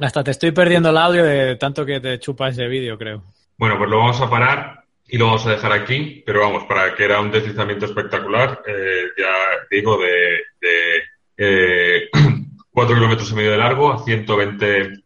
Hasta 0.00 0.22
te 0.22 0.30
estoy 0.30 0.52
perdiendo 0.52 0.90
el 0.90 0.96
audio 0.96 1.24
de 1.24 1.56
tanto 1.56 1.84
que 1.84 1.98
te 1.98 2.20
chupa 2.20 2.48
ese 2.48 2.68
vídeo, 2.68 2.96
creo. 2.96 3.24
Bueno, 3.58 3.76
pues 3.76 3.90
lo 3.90 3.98
vamos 3.98 4.20
a 4.20 4.30
parar 4.30 4.84
y 5.08 5.18
lo 5.18 5.26
vamos 5.26 5.44
a 5.46 5.50
dejar 5.50 5.72
aquí, 5.72 6.22
pero 6.24 6.40
vamos, 6.40 6.64
para 6.64 6.94
que 6.94 7.04
era 7.04 7.20
un 7.20 7.32
deslizamiento 7.32 7.86
espectacular, 7.86 8.62
eh, 8.66 9.02
ya 9.18 9.66
digo, 9.68 9.98
de, 9.98 10.42
de 10.60 11.02
eh, 11.36 12.08
4 12.70 12.94
kilómetros 12.94 13.32
y 13.32 13.34
medio 13.34 13.50
de 13.50 13.58
largo 13.58 13.92
a 13.92 13.98
120 13.98 15.02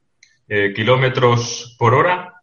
eh, 0.48 0.72
kilómetros 0.74 1.76
por 1.78 1.94
hora 1.94 2.34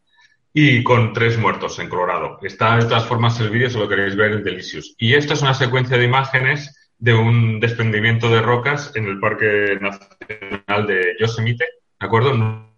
y 0.53 0.83
con 0.83 1.13
tres 1.13 1.37
muertos 1.37 1.79
en 1.79 1.89
Colorado. 1.89 2.39
Está 2.41 2.77
de 2.77 2.85
todas 2.85 3.05
formas 3.05 3.39
el 3.39 3.49
vídeo, 3.49 3.69
si 3.69 3.77
lo 3.77 3.87
queréis 3.87 4.15
ver 4.15 4.33
en 4.33 4.43
Delicious. 4.43 4.95
Y 4.97 5.13
esta 5.13 5.33
es 5.33 5.41
una 5.41 5.53
secuencia 5.53 5.97
de 5.97 6.05
imágenes 6.05 6.91
de 6.97 7.13
un 7.13 7.59
desprendimiento 7.59 8.29
de 8.29 8.41
rocas 8.41 8.91
en 8.95 9.05
el 9.05 9.19
Parque 9.19 9.79
Nacional 9.79 10.87
de 10.87 11.15
Yosemite. 11.19 11.65
¿De 11.99 12.05
acuerdo? 12.05 12.33
No 12.33 12.71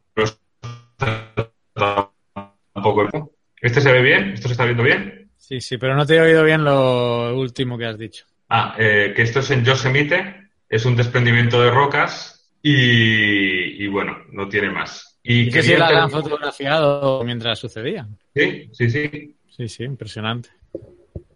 tampoco. 2.74 3.32
¿Este 3.60 3.82
se 3.82 3.92
ve 3.92 4.02
bien? 4.02 4.32
¿Esto 4.34 4.48
se 4.48 4.54
está 4.54 4.66
viendo 4.66 4.84
bien? 4.84 5.32
Sí, 5.38 5.60
sí, 5.60 5.78
pero 5.78 5.96
no 5.96 6.06
te 6.06 6.16
he 6.16 6.22
oído 6.22 6.44
bien 6.44 6.64
lo 6.64 7.36
último 7.38 7.78
que 7.78 7.86
has 7.86 7.98
dicho. 7.98 8.26
Ah, 8.50 8.76
eh, 8.78 9.14
que 9.16 9.24
esto 9.24 9.40
es 9.40 9.52
en 9.52 9.66
Yosemite, 9.66 10.50
es 10.70 10.86
un 10.86 10.96
desprendimiento 10.96 11.62
de 11.62 11.72
rocas 11.72 12.54
y 12.62 13.88
bueno, 13.88 14.20
no 14.32 14.48
tiene 14.48 14.70
más. 14.70 15.13
Y, 15.24 15.50
que 15.50 15.64
si 15.64 15.78
la 15.78 16.04
han 16.04 16.12
fotografiado 16.12 17.24
mientras 17.24 17.58
sucedía. 17.58 18.08
Sí, 18.36 18.70
sí, 18.74 18.90
sí. 18.90 19.36
Sí, 19.50 19.70
sí, 19.70 19.84
impresionante. 19.84 20.50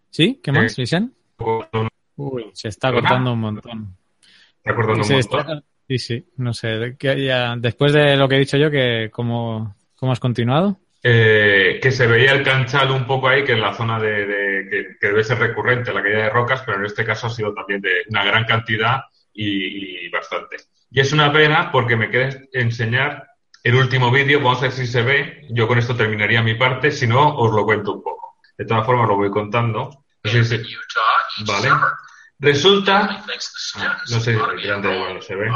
¿Sí? 0.10 0.39
¿Qué 0.43 0.52
más, 0.52 0.78
eh, 0.78 1.10
Uy, 2.17 2.50
se 2.54 2.67
está 2.67 2.91
cortando 2.91 3.34
un 3.34 3.39
montón. 3.39 3.97
Está 4.58 4.76
cortando 4.76 5.04
un 5.04 5.13
montón. 5.13 5.63
Sí, 5.88 6.00
sí, 6.00 6.26
no 6.38 6.54
sé. 6.54 6.97
ya, 7.00 7.56
después 7.56 7.93
de 7.93 8.17
lo 8.17 8.28
que 8.28 8.36
he 8.36 8.39
dicho 8.39 8.58
yo, 8.58 8.69
que 8.69 9.10
¿cómo, 9.12 9.76
cómo 9.95 10.12
has 10.12 10.19
continuado? 10.19 10.80
Eh, 11.02 11.80
que 11.82 11.91
se 11.91 12.08
veía 12.08 12.34
el 12.34 12.43
canchal 12.43 12.91
un 12.91 13.06
poco 13.06 13.30
ahí, 13.30 13.45
que 13.45 13.54
en 13.54 13.62
la 13.62 13.73
zona 13.73 14.00
de, 14.00 14.97
que, 15.00 15.08
debe 15.08 15.23
ser 15.23 15.38
recurrente 15.38 15.93
la 15.93 16.02
caída 16.02 16.23
de 16.23 16.30
rocas, 16.30 16.63
pero 16.65 16.80
en 16.80 16.86
este 16.86 17.06
caso 17.06 17.28
ha 17.28 17.30
sido 17.30 17.54
también 17.54 17.80
de 17.80 18.02
una 18.10 18.26
gran 18.26 18.43
cantidad 18.43 19.02
y, 19.32 20.06
y 20.06 20.10
bastante. 20.10 20.58
Y 20.91 21.00
es 21.00 21.13
una 21.13 21.32
pena 21.32 21.71
porque 21.71 21.95
me 21.95 22.10
queda 22.10 22.30
enseñar 22.52 23.28
el 23.63 23.76
último 23.76 24.12
vídeo, 24.12 24.39
vamos 24.39 24.60
a 24.60 24.63
ver 24.63 24.72
si 24.72 24.88
se 24.88 25.02
ve. 25.02 25.46
Yo 25.50 25.67
con 25.67 25.78
esto 25.78 25.96
terminaría 25.96 26.41
mi 26.41 26.56
parte, 26.56 26.91
si 26.91 27.08
no, 27.08 27.36
os 27.38 27.52
lo 27.52 27.65
cuento 27.65 27.93
un 27.93 28.04
poco. 28.04 28.38
De 28.58 28.65
todas 28.65 28.86
formas, 28.86 29.08
lo 29.08 29.15
voy 29.15 29.30
contando. 29.30 30.06
Vale. 31.46 31.70
Resulta, 32.39 33.24
no 34.10 34.20
sé 34.20 34.34
si 34.34 34.38
se 35.22 35.36
ve. 35.36 35.50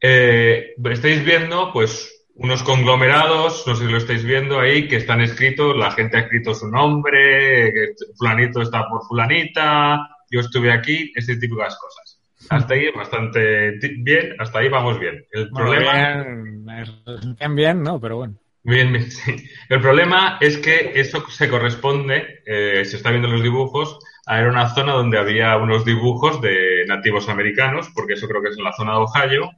Eh, 0.00 0.74
estáis 0.90 1.24
viendo, 1.24 1.72
pues, 1.72 2.26
unos 2.34 2.62
conglomerados, 2.62 3.66
no 3.66 3.74
sé 3.74 3.86
si 3.86 3.90
lo 3.90 3.98
estáis 3.98 4.24
viendo 4.24 4.60
ahí, 4.60 4.88
que 4.88 4.96
están 4.96 5.20
escritos, 5.20 5.76
la 5.76 5.92
gente 5.92 6.16
ha 6.16 6.20
escrito 6.20 6.54
su 6.54 6.68
nombre, 6.68 7.72
que 7.72 7.94
fulanito 8.16 8.60
está 8.60 8.86
por 8.88 9.06
fulanita, 9.06 10.08
yo 10.30 10.40
estuve 10.40 10.72
aquí, 10.72 11.12
ese 11.14 11.36
tipo 11.36 11.56
de 11.56 11.62
cosas. 11.62 12.03
Hasta 12.50 12.74
ahí 12.74 12.90
bastante 12.90 13.78
bien, 13.98 14.34
hasta 14.38 14.58
ahí 14.58 14.68
vamos 14.68 14.98
bien. 14.98 15.24
El 15.30 15.50
problema... 15.50 16.24
Bien, 17.38 17.54
bien, 17.54 17.82
¿no? 17.82 18.00
Pero 18.00 18.16
bueno. 18.16 18.34
Bien, 18.62 18.92
bien, 18.92 19.10
sí. 19.10 19.36
El 19.68 19.80
problema 19.80 20.38
es 20.40 20.58
que 20.58 20.92
eso 20.94 21.28
se 21.28 21.48
corresponde, 21.48 22.42
eh, 22.46 22.84
se 22.84 22.96
está 22.96 23.10
viendo 23.10 23.28
en 23.28 23.34
los 23.34 23.42
dibujos, 23.42 23.98
a 24.26 24.40
era 24.40 24.50
una 24.50 24.74
zona 24.74 24.92
donde 24.92 25.18
había 25.18 25.56
unos 25.56 25.84
dibujos 25.84 26.40
de 26.40 26.84
nativos 26.86 27.28
americanos, 27.28 27.90
porque 27.94 28.14
eso 28.14 28.26
creo 28.26 28.42
que 28.42 28.48
es 28.48 28.58
en 28.58 28.64
la 28.64 28.72
zona 28.72 28.92
de 28.92 28.98
Ohio, 28.98 29.50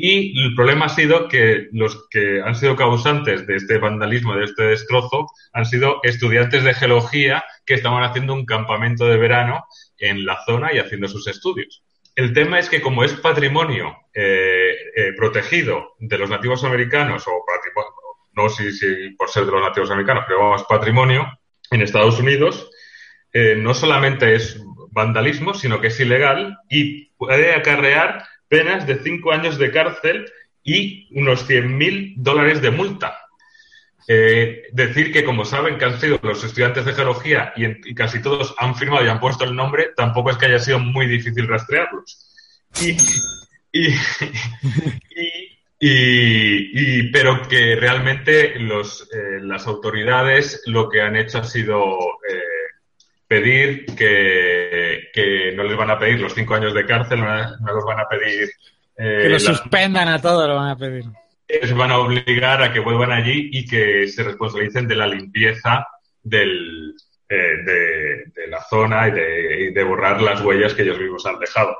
y 0.00 0.40
el 0.40 0.54
problema 0.54 0.86
ha 0.86 0.90
sido 0.90 1.28
que 1.28 1.68
los 1.72 2.06
que 2.08 2.40
han 2.40 2.54
sido 2.54 2.76
causantes 2.76 3.48
de 3.48 3.56
este 3.56 3.78
vandalismo, 3.78 4.36
de 4.36 4.44
este 4.44 4.62
destrozo, 4.62 5.26
han 5.52 5.66
sido 5.66 5.98
estudiantes 6.04 6.62
de 6.62 6.72
geología 6.72 7.44
que 7.66 7.74
estaban 7.74 8.04
haciendo 8.04 8.32
un 8.32 8.46
campamento 8.46 9.06
de 9.06 9.16
verano 9.16 9.64
en 9.98 10.24
la 10.24 10.38
zona 10.46 10.72
y 10.72 10.78
haciendo 10.78 11.08
sus 11.08 11.26
estudios. 11.26 11.82
El 12.18 12.32
tema 12.32 12.58
es 12.58 12.68
que 12.68 12.80
como 12.80 13.04
es 13.04 13.12
patrimonio 13.12 13.96
eh, 14.12 14.74
eh, 14.96 15.12
protegido 15.16 15.94
de 16.00 16.18
los 16.18 16.28
nativos 16.28 16.64
americanos, 16.64 17.24
o 17.28 17.44
no 18.32 18.48
si, 18.48 18.72
si 18.72 19.10
por 19.10 19.30
ser 19.30 19.44
de 19.44 19.52
los 19.52 19.62
nativos 19.62 19.92
americanos, 19.92 20.24
pero 20.26 20.40
vamos, 20.40 20.64
patrimonio 20.68 21.38
en 21.70 21.80
Estados 21.80 22.18
Unidos, 22.18 22.72
eh, 23.32 23.54
no 23.56 23.72
solamente 23.72 24.34
es 24.34 24.60
vandalismo, 24.90 25.54
sino 25.54 25.80
que 25.80 25.86
es 25.86 26.00
ilegal 26.00 26.58
y 26.68 27.10
puede 27.10 27.54
acarrear 27.54 28.24
penas 28.48 28.84
de 28.84 28.98
cinco 28.98 29.30
años 29.30 29.56
de 29.56 29.70
cárcel 29.70 30.28
y 30.64 31.06
unos 31.16 31.48
100.000 31.48 32.14
dólares 32.16 32.60
de 32.60 32.72
multa. 32.72 33.16
Eh, 34.10 34.68
decir 34.72 35.12
que, 35.12 35.22
como 35.22 35.44
saben, 35.44 35.76
que 35.76 35.84
han 35.84 36.00
sido 36.00 36.18
los 36.22 36.42
estudiantes 36.42 36.86
de 36.86 36.94
geología 36.94 37.52
y, 37.54 37.94
casi 37.94 38.22
todos 38.22 38.54
han 38.56 38.74
firmado 38.74 39.04
y 39.04 39.08
han 39.08 39.20
puesto 39.20 39.44
el 39.44 39.54
nombre, 39.54 39.90
tampoco 39.94 40.30
es 40.30 40.38
que 40.38 40.46
haya 40.46 40.58
sido 40.58 40.78
muy 40.78 41.06
difícil 41.06 41.46
rastrearlos. 41.46 42.26
Y, 43.70 43.90
y, 45.80 47.12
pero 47.12 47.46
que 47.46 47.76
realmente 47.76 48.58
los, 48.58 49.02
eh, 49.12 49.40
las 49.42 49.66
autoridades 49.66 50.62
lo 50.64 50.88
que 50.88 51.02
han 51.02 51.14
hecho 51.14 51.38
ha 51.38 51.44
sido 51.44 51.98
eh, 52.28 52.42
pedir 53.26 53.84
que, 53.94 55.10
que, 55.12 55.52
no 55.54 55.64
les 55.64 55.76
van 55.76 55.90
a 55.90 55.98
pedir 55.98 56.18
los 56.18 56.34
cinco 56.34 56.54
años 56.54 56.72
de 56.72 56.86
cárcel, 56.86 57.20
no, 57.20 57.72
los 57.74 57.84
van 57.84 58.00
a 58.00 58.08
pedir. 58.08 58.48
Eh, 58.96 59.18
que 59.22 59.28
los 59.28 59.44
suspendan 59.44 60.08
a 60.08 60.20
todos, 60.20 60.48
lo 60.48 60.56
van 60.56 60.70
a 60.70 60.76
pedir. 60.76 61.04
Les 61.48 61.74
van 61.74 61.90
a 61.90 61.98
obligar 61.98 62.62
a 62.62 62.72
que 62.72 62.80
vuelvan 62.80 63.12
allí 63.12 63.50
y 63.52 63.64
que 63.66 64.06
se 64.08 64.22
responsabilicen 64.22 64.86
de 64.86 64.96
la 64.96 65.06
limpieza 65.06 65.86
del, 66.22 66.94
de, 67.28 68.24
de, 68.34 68.46
la 68.48 68.62
zona 68.62 69.08
y 69.08 69.12
de, 69.12 69.60
y 69.64 69.72
de 69.72 69.84
borrar 69.84 70.20
las 70.20 70.40
huellas 70.42 70.74
que 70.74 70.82
ellos 70.82 70.98
mismos 70.98 71.26
han 71.26 71.38
dejado. 71.38 71.76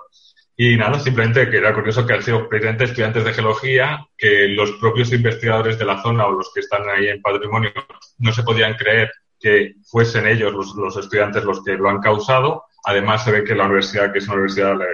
Y 0.61 0.77
nada, 0.77 0.99
simplemente 0.99 1.49
que 1.51 1.59
era 1.59 1.73
curioso 1.73 2.05
que 2.05 2.15
han 2.15 2.23
sido 2.23 2.49
precisamente 2.49 2.85
estudiantes 2.85 3.25
de 3.25 3.33
geología, 3.33 4.05
que 4.17 4.49
los 4.49 4.73
propios 4.73 5.13
investigadores 5.13 5.79
de 5.79 5.85
la 5.85 6.03
zona 6.03 6.27
o 6.27 6.33
los 6.33 6.51
que 6.53 6.61
están 6.61 6.83
ahí 6.89 7.09
en 7.09 7.23
patrimonio 7.23 7.71
no 8.19 8.33
se 8.33 8.43
podían 8.43 8.75
creer 8.75 9.09
que 9.39 9.75
fuesen 9.85 10.27
ellos 10.27 10.53
los, 10.53 10.97
estudiantes 10.97 11.45
los 11.45 11.63
que 11.63 11.75
lo 11.75 11.89
han 11.89 12.01
causado. 12.01 12.65
Además, 12.85 13.25
se 13.25 13.31
ve 13.31 13.45
que 13.45 13.55
la 13.55 13.67
universidad, 13.67 14.13
que 14.13 14.19
es 14.19 14.25
una 14.27 14.35
universidad, 14.35 14.77
la, 14.77 14.87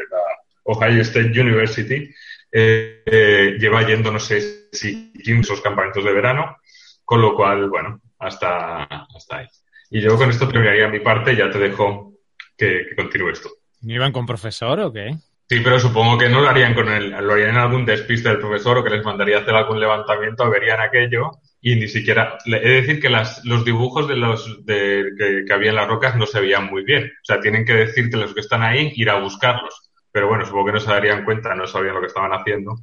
Ohio 0.64 1.00
State 1.00 1.40
University, 1.40 2.10
eh, 2.56 3.02
eh, 3.04 3.56
lleva 3.58 3.84
yendo, 3.84 4.12
no 4.12 4.20
sé 4.20 4.68
si 4.70 5.12
15 5.12 5.60
campamentos 5.60 6.04
de 6.04 6.12
verano, 6.12 6.58
con 7.04 7.20
lo 7.20 7.34
cual, 7.34 7.68
bueno, 7.68 8.00
hasta, 8.18 8.84
hasta 8.84 9.38
ahí. 9.38 9.46
Y 9.90 10.00
yo 10.00 10.16
con 10.16 10.30
esto 10.30 10.46
terminaría 10.46 10.86
mi 10.86 11.00
parte, 11.00 11.34
ya 11.34 11.50
te 11.50 11.58
dejo 11.58 12.14
que, 12.56 12.86
que 12.88 12.94
continúes 12.94 13.42
tú. 13.42 13.48
¿Iban 13.82 14.12
con 14.12 14.24
profesor 14.24 14.78
o 14.80 14.92
qué? 14.92 15.16
Sí, 15.48 15.60
pero 15.62 15.78
supongo 15.78 16.16
que 16.16 16.28
no 16.28 16.40
lo 16.40 16.48
harían 16.48 16.74
con 16.74 16.88
el, 16.88 17.10
lo 17.10 17.32
harían 17.34 17.50
en 17.50 17.56
algún 17.56 17.84
despiste 17.84 18.28
del 18.28 18.38
profesor 18.38 18.78
o 18.78 18.84
que 18.84 18.90
les 18.90 19.04
mandaría 19.04 19.38
a 19.38 19.40
hacer 19.40 19.54
algún 19.54 19.78
levantamiento, 19.78 20.48
verían 20.48 20.80
aquello 20.80 21.32
y 21.60 21.76
ni 21.76 21.88
siquiera, 21.88 22.38
he 22.46 22.50
de 22.50 22.80
decir 22.82 23.00
que 23.00 23.10
las, 23.10 23.44
los 23.44 23.64
dibujos 23.64 24.06
de 24.06 24.16
los 24.16 24.64
de, 24.66 25.44
que, 25.46 25.52
había 25.52 25.70
en 25.70 25.76
las 25.76 25.88
rocas 25.88 26.14
no 26.14 26.26
se 26.26 26.40
veían 26.40 26.66
muy 26.66 26.84
bien. 26.84 27.04
O 27.04 27.24
sea, 27.24 27.40
tienen 27.40 27.64
que 27.64 27.72
decirte 27.72 28.18
los 28.18 28.34
que 28.34 28.40
están 28.40 28.62
ahí, 28.62 28.92
ir 28.96 29.08
a 29.08 29.18
buscarlos. 29.18 29.83
Pero 30.14 30.28
bueno, 30.28 30.46
supongo 30.46 30.66
que 30.66 30.72
no 30.74 30.80
se 30.80 30.92
darían 30.92 31.24
cuenta, 31.24 31.56
no 31.56 31.66
sabían 31.66 31.96
lo 31.96 32.00
que 32.00 32.06
estaban 32.06 32.30
haciendo. 32.32 32.76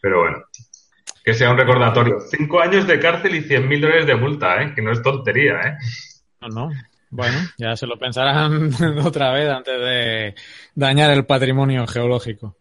Pero 0.00 0.22
bueno, 0.22 0.38
que 1.22 1.34
sea 1.34 1.50
un 1.50 1.58
recordatorio. 1.58 2.18
Cinco 2.18 2.62
años 2.62 2.86
de 2.86 2.98
cárcel 2.98 3.34
y 3.34 3.42
cien 3.42 3.68
mil 3.68 3.82
dólares 3.82 4.06
de 4.06 4.14
multa, 4.14 4.62
¿eh? 4.62 4.72
Que 4.74 4.80
no 4.80 4.90
es 4.90 5.02
tontería, 5.02 5.60
¿eh? 5.60 5.76
No, 6.40 6.48
no. 6.48 6.70
Bueno, 7.10 7.36
ya 7.58 7.76
se 7.76 7.86
lo 7.86 7.98
pensarán 7.98 8.70
otra 9.04 9.32
vez 9.32 9.50
antes 9.50 9.78
de 9.78 10.34
dañar 10.74 11.10
el 11.10 11.26
patrimonio 11.26 11.86
geológico. 11.86 12.56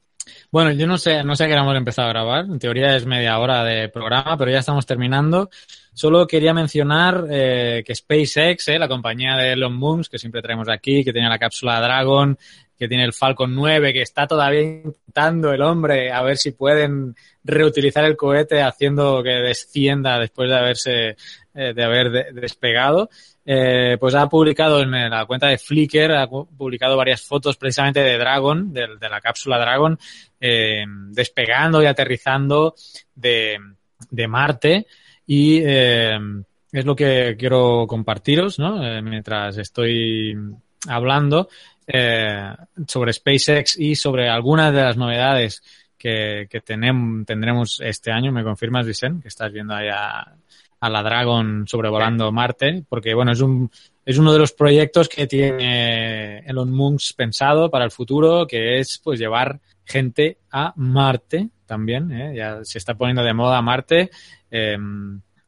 Bueno, 0.51 0.73
yo 0.73 0.87
no 0.87 0.97
sé, 0.97 1.23
no 1.23 1.33
sé 1.37 1.45
a 1.45 1.47
qué 1.47 1.53
hemos 1.53 1.77
empezado 1.77 2.09
a 2.09 2.11
grabar. 2.11 2.45
En 2.45 2.59
teoría 2.59 2.97
es 2.97 3.05
media 3.05 3.39
hora 3.39 3.63
de 3.63 3.87
programa, 3.87 4.37
pero 4.37 4.51
ya 4.51 4.59
estamos 4.59 4.85
terminando. 4.85 5.49
Solo 5.93 6.27
quería 6.27 6.53
mencionar 6.53 7.27
eh, 7.29 7.81
que 7.85 7.95
SpaceX, 7.95 8.67
eh, 8.67 8.77
la 8.77 8.89
compañía 8.89 9.37
de 9.37 9.53
Elon 9.53 9.77
Musk, 9.77 10.11
que 10.11 10.19
siempre 10.19 10.41
traemos 10.41 10.67
aquí, 10.67 11.05
que 11.05 11.13
tiene 11.13 11.29
la 11.29 11.39
cápsula 11.39 11.79
Dragon, 11.79 12.37
que 12.77 12.87
tiene 12.87 13.03
el 13.03 13.13
Falcon 13.13 13.55
9, 13.55 13.91
que 13.93 14.01
está 14.01 14.27
todavía 14.27 14.61
intentando 14.61 15.51
el 15.51 15.61
hombre 15.61 16.11
a 16.11 16.21
ver 16.21 16.37
si 16.37 16.51
pueden 16.51 17.15
reutilizar 17.43 18.05
el 18.05 18.15
cohete 18.15 18.61
haciendo 18.61 19.23
que 19.23 19.31
descienda 19.31 20.19
después 20.19 20.49
de 20.49 20.55
haberse 20.55 21.17
eh, 21.55 21.73
de 21.73 21.83
haber 21.83 22.33
despegado. 22.33 23.09
Eh, 23.43 23.97
pues 23.99 24.13
ha 24.13 24.29
publicado 24.29 24.81
en 24.81 24.91
la 24.91 25.25
cuenta 25.25 25.47
de 25.47 25.57
Flickr, 25.57 26.11
ha 26.11 26.27
publicado 26.27 26.95
varias 26.97 27.21
fotos 27.21 27.57
precisamente 27.57 28.01
de 28.01 28.17
Dragon, 28.17 28.71
de, 28.71 28.87
la 29.09 29.21
cápsula 29.21 29.57
Dragon, 29.57 29.97
eh, 30.39 30.85
despegando 31.09 31.81
y 31.81 31.87
aterrizando 31.87 32.75
de, 33.15 33.57
de 34.11 34.27
Marte. 34.27 34.85
Y 35.25 35.63
es 35.63 36.85
lo 36.85 36.95
que 36.95 37.35
quiero 37.39 37.87
compartiros, 37.87 38.59
¿no? 38.59 38.77
Mientras 39.01 39.57
estoy 39.57 40.37
hablando 40.87 41.49
eh, 41.87 42.53
sobre 42.87 43.13
SpaceX 43.13 43.79
y 43.79 43.95
sobre 43.95 44.29
algunas 44.29 44.73
de 44.73 44.81
las 44.81 44.97
novedades 44.97 45.63
que, 45.97 46.47
tendremos 46.63 47.81
este 47.83 48.11
año. 48.11 48.31
¿Me 48.31 48.43
confirmas, 48.43 48.85
Vicente, 48.85 49.23
que 49.23 49.27
estás 49.29 49.51
viendo 49.51 49.73
ahí 49.73 49.87
a, 49.89 50.35
a 50.79 50.89
la 50.89 51.03
Dragon 51.03 51.67
sobrevolando 51.67 52.31
Marte, 52.31 52.83
porque 52.87 53.13
bueno, 53.13 53.31
es 53.31 53.41
un 53.41 53.71
es 54.05 54.17
uno 54.17 54.31
de 54.31 54.39
los 54.39 54.53
proyectos 54.53 55.09
que 55.09 55.27
tiene 55.27 56.39
Elon 56.39 56.71
Musk 56.71 57.17
pensado 57.17 57.69
para 57.69 57.83
el 57.83 57.91
futuro, 57.91 58.47
que 58.47 58.79
es 58.79 59.01
pues 59.03 59.19
llevar 59.19 59.59
gente 59.83 60.37
a 60.49 60.71
Marte 60.77 61.49
también, 61.65 62.11
¿eh? 62.13 62.33
ya 62.33 62.63
se 62.63 62.77
está 62.77 62.95
poniendo 62.95 63.21
de 63.21 63.33
moda 63.33 63.61
Marte. 63.61 64.09
Eh, 64.49 64.77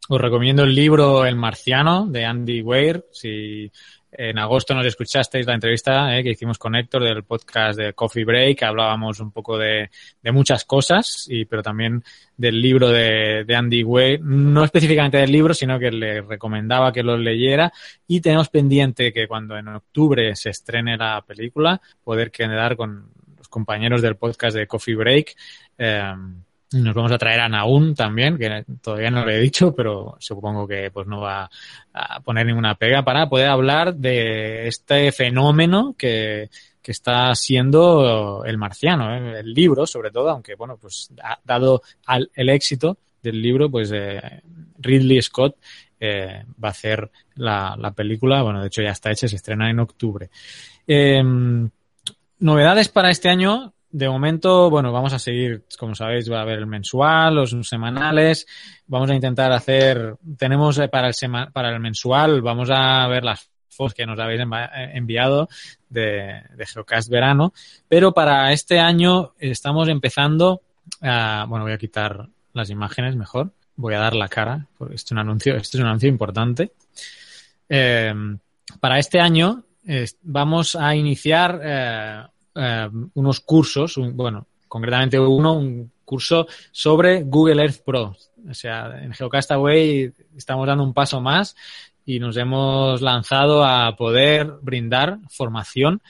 os 0.09 0.19
recomiendo 0.19 0.63
el 0.63 0.75
libro 0.75 1.25
El 1.25 1.37
Marciano 1.37 2.07
de 2.07 2.25
Andy 2.25 2.61
Weir, 2.61 3.05
si 3.11 3.71
en 4.11 4.39
agosto 4.39 4.73
nos 4.73 4.85
escuchasteis 4.85 5.45
la 5.45 5.53
entrevista 5.53 6.17
eh, 6.17 6.23
que 6.23 6.31
hicimos 6.31 6.57
con 6.57 6.75
Héctor 6.75 7.03
del 7.03 7.23
podcast 7.23 7.77
de 7.79 7.93
Coffee 7.93 8.25
Break, 8.25 8.63
hablábamos 8.63 9.19
un 9.19 9.31
poco 9.31 9.57
de, 9.57 9.89
muchas 10.31 10.65
cosas, 10.65 11.27
y, 11.29 11.45
pero 11.45 11.61
también 11.61 12.03
del 12.35 12.61
libro 12.61 12.89
de, 12.89 13.43
de 13.45 13.55
Andy 13.55 13.83
Way, 13.83 14.19
no 14.21 14.63
específicamente 14.63 15.17
del 15.17 15.31
libro, 15.31 15.53
sino 15.53 15.77
que 15.77 15.91
le 15.91 16.21
recomendaba 16.21 16.91
que 16.91 17.03
lo 17.03 17.17
leyera 17.17 17.71
y 18.07 18.21
tenemos 18.21 18.49
pendiente 18.49 19.13
que 19.13 19.27
cuando 19.27 19.57
en 19.57 19.67
octubre 19.67 20.35
se 20.35 20.49
estrene 20.49 20.97
la 20.97 21.23
película, 21.25 21.79
poder 22.03 22.31
quedar 22.31 22.75
con 22.75 23.11
los 23.37 23.47
compañeros 23.47 24.01
del 24.01 24.15
podcast 24.15 24.55
de 24.55 24.67
Coffee 24.67 24.95
Break. 24.95 25.35
Eh, 25.77 26.13
nos 26.71 26.93
vamos 26.93 27.11
a 27.11 27.17
traer 27.17 27.39
a 27.39 27.49
Naun 27.49 27.95
también, 27.95 28.37
que 28.37 28.63
todavía 28.81 29.09
no 29.09 29.25
lo 29.25 29.31
he 29.31 29.39
dicho, 29.39 29.73
pero 29.73 30.15
supongo 30.19 30.67
que 30.67 30.91
pues 30.91 31.07
no 31.07 31.21
va 31.21 31.49
a 31.93 32.19
poner 32.19 32.45
ninguna 32.45 32.75
pega 32.75 33.03
para 33.03 33.27
poder 33.27 33.47
hablar 33.47 33.95
de 33.95 34.67
este 34.67 35.11
fenómeno 35.11 35.95
que, 35.97 36.49
que 36.81 36.91
está 36.91 37.33
siendo 37.35 38.43
el 38.45 38.57
marciano, 38.57 39.15
¿eh? 39.15 39.39
el 39.39 39.53
libro 39.53 39.87
sobre 39.87 40.11
todo, 40.11 40.29
aunque 40.29 40.55
bueno, 40.55 40.77
pues 40.77 41.09
ha 41.23 41.39
dado 41.43 41.81
al, 42.05 42.29
el 42.35 42.49
éxito 42.49 42.97
del 43.21 43.41
libro, 43.41 43.69
pues 43.69 43.91
eh, 43.93 44.41
Ridley 44.77 45.21
Scott 45.21 45.57
eh, 45.99 46.45
va 46.63 46.69
a 46.69 46.71
hacer 46.71 47.09
la, 47.35 47.75
la, 47.77 47.91
película, 47.91 48.41
bueno, 48.41 48.61
de 48.61 48.67
hecho 48.67 48.81
ya 48.81 48.91
está 48.91 49.11
hecha, 49.11 49.27
se 49.27 49.35
estrena 49.35 49.69
en 49.69 49.79
octubre. 49.79 50.29
Em, 50.87 51.69
novedades 52.39 52.89
para 52.89 53.11
este 53.11 53.29
año, 53.29 53.73
de 53.91 54.07
momento, 54.07 54.69
bueno, 54.69 54.91
vamos 54.91 55.13
a 55.13 55.19
seguir, 55.19 55.63
como 55.77 55.95
sabéis, 55.95 56.31
va 56.31 56.39
a 56.39 56.41
haber 56.43 56.59
el 56.59 56.67
mensual, 56.67 57.35
los 57.35 57.55
semanales. 57.67 58.45
Vamos 58.85 59.09
a 59.09 59.15
intentar 59.15 59.51
hacer, 59.51 60.15
tenemos 60.37 60.77
eh, 60.77 60.87
para 60.87 61.07
el 61.07 61.13
sema, 61.13 61.49
para 61.51 61.69
el 61.69 61.79
mensual, 61.79 62.41
vamos 62.41 62.69
a 62.71 63.07
ver 63.07 63.23
las 63.23 63.49
fotos 63.69 63.95
que 63.95 64.05
nos 64.05 64.19
habéis 64.19 64.41
eh, 64.41 64.91
enviado 64.93 65.49
de, 65.89 66.41
de 66.55 66.65
Geocast 66.67 67.09
verano. 67.09 67.53
Pero 67.87 68.13
para 68.13 68.51
este 68.51 68.79
año 68.79 69.33
estamos 69.39 69.87
empezando 69.89 70.61
a, 71.01 71.45
bueno, 71.47 71.65
voy 71.65 71.73
a 71.73 71.77
quitar 71.77 72.27
las 72.53 72.69
imágenes 72.69 73.15
mejor. 73.15 73.51
Voy 73.75 73.95
a 73.95 73.99
dar 73.99 74.13
la 74.13 74.27
cara, 74.27 74.67
porque 74.77 74.95
este 74.95 75.07
es 75.07 75.11
un 75.13 75.19
anuncio, 75.19 75.55
este 75.55 75.77
es 75.77 75.81
un 75.81 75.87
anuncio 75.87 76.09
importante. 76.09 76.73
Eh, 77.69 78.13
para 78.79 78.99
este 78.99 79.19
año 79.19 79.63
vamos 80.21 80.75
a 80.75 80.93
iniciar 80.95 82.29
eh, 82.55 82.89
unos 83.13 83.39
cursos, 83.41 83.97
un, 83.97 84.15
bueno, 84.15 84.47
concretamente 84.67 85.19
uno, 85.19 85.53
un 85.53 85.91
curso 86.05 86.47
sobre 86.71 87.23
Google 87.23 87.61
Earth 87.61 87.83
Pro. 87.83 88.15
O 88.49 88.53
sea, 88.53 89.01
en 89.01 89.13
Geocastaway 89.13 90.11
estamos 90.35 90.65
dando 90.65 90.83
un 90.83 90.93
paso 90.93 91.21
más 91.21 91.55
y 92.05 92.19
nos 92.19 92.37
hemos 92.37 93.01
lanzado 93.01 93.63
a 93.63 93.95
poder 93.95 94.53
brindar 94.61 95.19
formación 95.29 96.01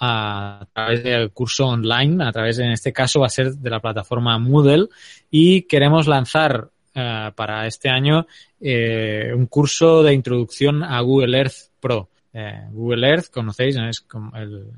a 0.00 0.66
través 0.72 1.02
del 1.02 1.30
curso 1.32 1.66
online, 1.66 2.22
a 2.22 2.30
través, 2.30 2.58
en 2.58 2.70
este 2.70 2.92
caso, 2.92 3.20
va 3.20 3.26
a 3.26 3.30
ser 3.30 3.54
de 3.54 3.70
la 3.70 3.80
plataforma 3.80 4.38
Moodle 4.38 4.88
y 5.30 5.62
queremos 5.62 6.06
lanzar 6.06 6.68
eh, 6.94 7.32
para 7.34 7.66
este 7.66 7.88
año 7.88 8.26
eh, 8.60 9.32
un 9.34 9.46
curso 9.46 10.02
de 10.02 10.12
introducción 10.12 10.82
a 10.82 11.00
Google 11.00 11.38
Earth 11.38 11.70
Pro. 11.80 12.08
Google 12.70 13.08
Earth, 13.08 13.30
conocéis, 13.32 13.74
¿no? 13.74 13.88
es 13.88 14.00
como 14.00 14.36
el, 14.36 14.70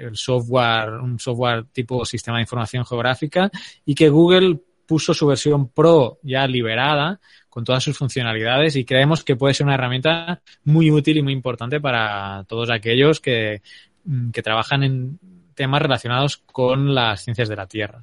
el 0.00 0.16
software, 0.16 0.94
un 0.94 1.18
software 1.18 1.64
tipo 1.72 2.04
sistema 2.04 2.38
de 2.38 2.42
información 2.42 2.84
geográfica 2.84 3.50
y 3.84 3.94
que 3.94 4.08
Google 4.08 4.58
puso 4.86 5.14
su 5.14 5.26
versión 5.26 5.68
Pro 5.68 6.18
ya 6.22 6.46
liberada 6.46 7.20
con 7.48 7.64
todas 7.64 7.84
sus 7.84 7.96
funcionalidades 7.96 8.74
y 8.76 8.84
creemos 8.84 9.22
que 9.22 9.36
puede 9.36 9.54
ser 9.54 9.66
una 9.66 9.74
herramienta 9.74 10.40
muy 10.64 10.90
útil 10.90 11.18
y 11.18 11.22
muy 11.22 11.32
importante 11.32 11.80
para 11.80 12.44
todos 12.48 12.70
aquellos 12.70 13.20
que, 13.20 13.62
mm, 14.04 14.30
que 14.30 14.42
trabajan 14.42 14.82
en 14.82 15.18
temas 15.54 15.82
relacionados 15.82 16.38
con 16.38 16.94
las 16.94 17.22
ciencias 17.22 17.48
de 17.48 17.56
la 17.56 17.66
Tierra. 17.66 18.02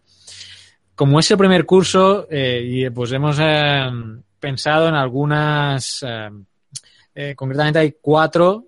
como 0.95 1.19
es 1.19 1.29
el 1.29 1.37
primer 1.37 1.65
curso, 1.65 2.27
eh, 2.29 2.89
pues 2.93 3.11
hemos 3.11 3.37
eh, 3.39 3.87
pensado 4.39 4.87
en 4.87 4.95
algunas, 4.95 6.03
eh, 7.13 7.35
concretamente 7.35 7.79
hay 7.79 7.95
cuatro, 8.01 8.65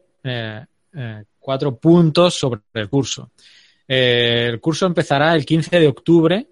cuatro 1.39 1.77
puntos 1.77 2.35
sobre 2.35 2.61
el 2.73 2.89
curso. 2.89 3.31
el 3.87 4.59
curso 4.59 4.85
empezará 4.85 5.33
el 5.35 5.45
15 5.45 5.79
de 5.79 5.87
octubre, 5.87 6.47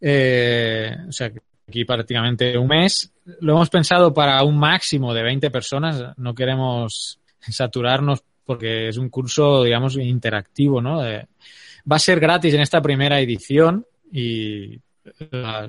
o 0.00 1.12
sea, 1.12 1.32
aquí 1.66 1.84
prácticamente 1.84 2.56
un 2.56 2.68
mes. 2.68 3.12
Lo 3.40 3.54
hemos 3.54 3.70
pensado 3.70 4.12
para 4.12 4.42
un 4.44 4.58
máximo 4.58 5.14
de 5.14 5.22
20 5.22 5.50
personas, 5.50 6.16
no 6.16 6.34
queremos 6.34 7.18
saturarnos 7.40 8.22
porque 8.44 8.88
es 8.88 8.96
un 8.96 9.08
curso, 9.08 9.62
digamos, 9.62 9.96
interactivo, 9.96 10.80
¿no? 10.80 11.00
va 11.00 11.96
a 11.96 12.00
ser 12.00 12.20
gratis 12.20 12.54
en 12.54 12.60
esta 12.60 12.82
primera 12.82 13.20
edición 13.20 13.86
y 14.12 14.78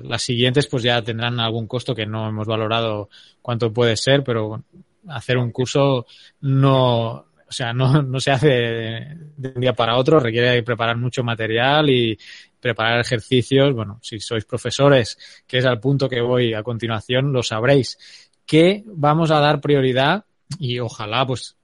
las 0.02 0.22
siguientes 0.22 0.66
pues 0.66 0.82
ya 0.82 1.02
tendrán 1.02 1.40
algún 1.40 1.66
costo 1.66 1.94
que 1.94 2.06
no 2.06 2.28
hemos 2.28 2.46
valorado 2.46 3.08
cuánto 3.40 3.72
puede 3.72 3.96
ser, 3.96 4.22
pero 4.22 4.62
hacer 5.08 5.38
un 5.38 5.50
curso 5.50 6.06
no, 6.40 7.26
o 7.52 7.54
sea, 7.54 7.74
no, 7.74 8.00
no 8.02 8.18
se 8.18 8.30
hace 8.30 8.48
de, 8.48 9.52
un 9.54 9.60
día 9.60 9.74
para 9.74 9.98
otro, 9.98 10.18
requiere 10.18 10.62
preparar 10.62 10.96
mucho 10.96 11.22
material 11.22 11.90
y 11.90 12.18
preparar 12.58 13.00
ejercicios. 13.00 13.74
Bueno, 13.74 13.98
si 14.00 14.20
sois 14.20 14.46
profesores, 14.46 15.18
que 15.46 15.58
es 15.58 15.66
al 15.66 15.78
punto 15.78 16.08
que 16.08 16.22
voy 16.22 16.54
a 16.54 16.62
continuación, 16.62 17.30
lo 17.30 17.42
sabréis, 17.42 17.98
que 18.46 18.82
vamos 18.86 19.30
a 19.30 19.38
dar 19.38 19.60
prioridad 19.60 20.24
y 20.58 20.78
ojalá 20.78 21.26
pues 21.26 21.58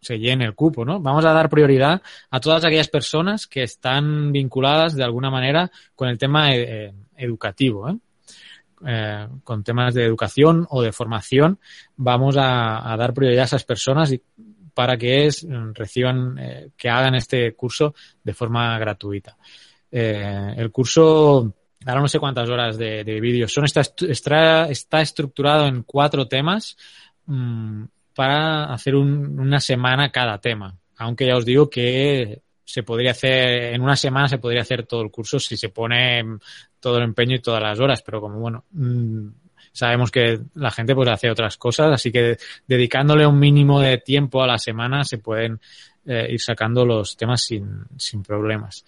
se 0.00 0.18
llene 0.20 0.44
el 0.44 0.54
cupo, 0.54 0.84
¿no? 0.84 1.00
Vamos 1.00 1.24
a 1.24 1.32
dar 1.32 1.48
prioridad 1.48 2.00
a 2.30 2.38
todas 2.38 2.64
aquellas 2.64 2.88
personas 2.88 3.48
que 3.48 3.64
están 3.64 4.30
vinculadas 4.30 4.94
de 4.94 5.02
alguna 5.02 5.28
manera 5.28 5.72
con 5.96 6.08
el 6.08 6.18
tema 6.18 6.54
eh, 6.54 6.94
educativo, 7.16 7.88
¿eh? 7.88 7.96
¿eh? 8.86 9.26
con 9.42 9.64
temas 9.64 9.94
de 9.94 10.04
educación 10.04 10.66
o 10.70 10.82
de 10.82 10.92
formación, 10.92 11.58
vamos 11.96 12.36
a, 12.38 12.94
dar 12.96 13.14
prioridad 13.14 13.42
a 13.42 13.46
esas 13.46 13.64
personas 13.64 14.12
y, 14.12 14.22
para 14.74 14.96
que 14.96 15.26
es, 15.26 15.46
reciban, 15.72 16.36
eh, 16.38 16.70
que 16.76 16.88
hagan 16.88 17.14
este 17.14 17.54
curso 17.54 17.94
de 18.22 18.34
forma 18.34 18.78
gratuita. 18.78 19.36
el 19.90 20.70
curso, 20.72 21.54
ahora 21.86 22.00
no 22.00 22.08
sé 22.08 22.18
cuántas 22.18 22.48
horas 22.50 22.76
de, 22.76 23.04
de 23.04 23.20
vídeos 23.20 23.52
son, 23.52 23.64
está, 23.64 25.00
estructurado 25.00 25.66
en 25.66 25.84
cuatro 25.84 26.26
temas. 26.26 26.76
Mm, 27.26 27.84
para 28.14 28.72
hacer 28.72 28.94
una 28.94 29.60
semana 29.60 30.10
cada 30.10 30.38
tema. 30.38 30.78
Aunque 30.98 31.26
ya 31.26 31.36
os 31.36 31.44
digo 31.44 31.68
que 31.68 32.42
se 32.64 32.82
podría 32.82 33.10
hacer, 33.10 33.74
en 33.74 33.82
una 33.82 33.96
semana 33.96 34.28
se 34.28 34.38
podría 34.38 34.62
hacer 34.62 34.86
todo 34.86 35.02
el 35.02 35.10
curso 35.10 35.38
si 35.38 35.56
se 35.56 35.68
pone 35.68 36.24
todo 36.80 36.98
el 36.98 37.04
empeño 37.04 37.36
y 37.36 37.42
todas 37.42 37.62
las 37.62 37.78
horas, 37.80 38.02
pero 38.02 38.20
como 38.20 38.38
bueno, 38.38 38.64
mm, 38.70 39.28
sabemos 39.74 40.10
que 40.10 40.40
la 40.54 40.70
gente 40.70 40.94
pues 40.94 41.08
hace 41.08 41.30
otras 41.30 41.58
cosas, 41.58 41.92
así 41.92 42.10
que 42.10 42.38
dedicándole 42.66 43.26
un 43.26 43.38
mínimo 43.38 43.80
de 43.80 43.98
tiempo 43.98 44.42
a 44.42 44.46
la 44.46 44.58
semana 44.58 45.04
se 45.04 45.18
pueden 45.18 45.60
eh, 46.06 46.28
ir 46.30 46.40
sacando 46.40 46.86
los 46.86 47.16
temas 47.16 47.42
sin, 47.42 47.84
sin 47.98 48.22
problemas. 48.22 48.84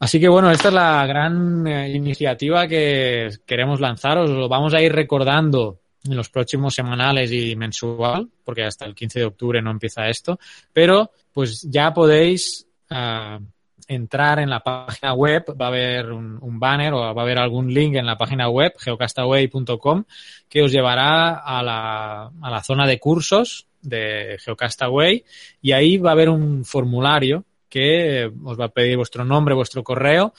Así 0.00 0.18
que 0.18 0.28
bueno, 0.28 0.50
esta 0.50 0.68
es 0.68 0.74
la 0.74 1.06
gran 1.06 1.66
eh, 1.66 1.88
iniciativa 1.90 2.66
que 2.66 3.30
queremos 3.46 3.80
lanzar. 3.80 4.18
Os 4.18 4.28
lo 4.28 4.48
vamos 4.48 4.74
a 4.74 4.82
ir 4.82 4.92
recordando 4.92 5.80
en 6.04 6.16
los 6.16 6.28
próximos 6.28 6.74
semanales 6.74 7.30
y 7.32 7.54
mensual, 7.56 8.28
porque 8.42 8.64
hasta 8.64 8.84
el 8.84 8.94
15 8.94 9.20
de 9.20 9.24
octubre 9.24 9.62
no 9.62 9.70
empieza 9.70 10.08
esto, 10.08 10.38
pero 10.72 11.12
pues 11.32 11.62
ya 11.62 11.94
podéis 11.94 12.66
uh, 12.90 13.42
entrar 13.86 14.38
en 14.38 14.50
la 14.50 14.60
página 14.60 15.12
web, 15.14 15.44
va 15.60 15.66
a 15.66 15.68
haber 15.68 16.12
un, 16.12 16.58
banner 16.58 16.92
o 16.94 17.00
va 17.00 17.08
a 17.08 17.24
haber 17.24 17.38
algún 17.38 17.72
link 17.72 17.96
en 17.96 18.06
la 18.06 18.16
página 18.16 18.48
web 18.48 18.72
geocastaway.com 18.78 20.04
que 20.48 20.62
os 20.62 20.72
llevará 20.72 21.34
a 21.34 21.62
la, 21.62 22.30
a 22.40 22.50
la 22.50 22.62
zona 22.62 22.86
de 22.86 22.98
cursos 22.98 23.66
de 23.82 24.38
Geocastaway 24.42 25.24
y 25.60 25.72
ahí 25.72 25.98
va 25.98 26.10
a 26.10 26.12
haber 26.12 26.30
un 26.30 26.64
formulario 26.64 27.44
que 27.68 28.30
os 28.44 28.58
va 28.58 28.66
a 28.66 28.72
pedir 28.72 28.96
vuestro 28.96 29.24
nombre, 29.24 29.54
vuestro 29.54 29.82
correo 29.82 30.32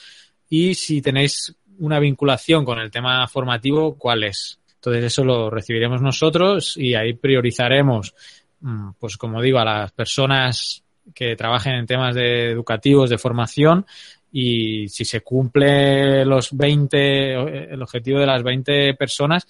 y 0.49 0.73
si 0.75 1.01
tenéis 1.01 1.55
una 1.79 1.99
vinculación 1.99 2.65
con 2.65 2.79
el 2.79 2.91
tema 2.91 3.27
formativo, 3.27 3.97
cuál 3.97 4.23
es. 4.23 4.59
Entonces 4.75 5.05
eso 5.05 5.23
lo 5.23 5.49
recibiremos 5.49 6.01
nosotros 6.01 6.77
y 6.77 6.95
ahí 6.95 7.13
priorizaremos, 7.13 8.13
mm, 8.61 8.91
pues 8.99 9.17
como 9.17 9.41
digo, 9.41 9.59
a 9.59 9.65
las 9.65 9.91
personas 9.91 10.84
que 11.13 11.35
trabajen 11.35 11.75
en 11.75 11.85
temas 11.85 12.15
de 12.15 12.51
educativos, 12.51 13.09
de 13.09 13.17
formación 13.17 13.85
y 14.31 14.89
si 14.89 15.05
se 15.05 15.21
cumple 15.21 16.25
los 16.25 16.55
20, 16.55 17.73
el 17.73 17.81
objetivo 17.81 18.19
de 18.19 18.25
las 18.25 18.43
20 18.43 18.93
personas, 18.95 19.47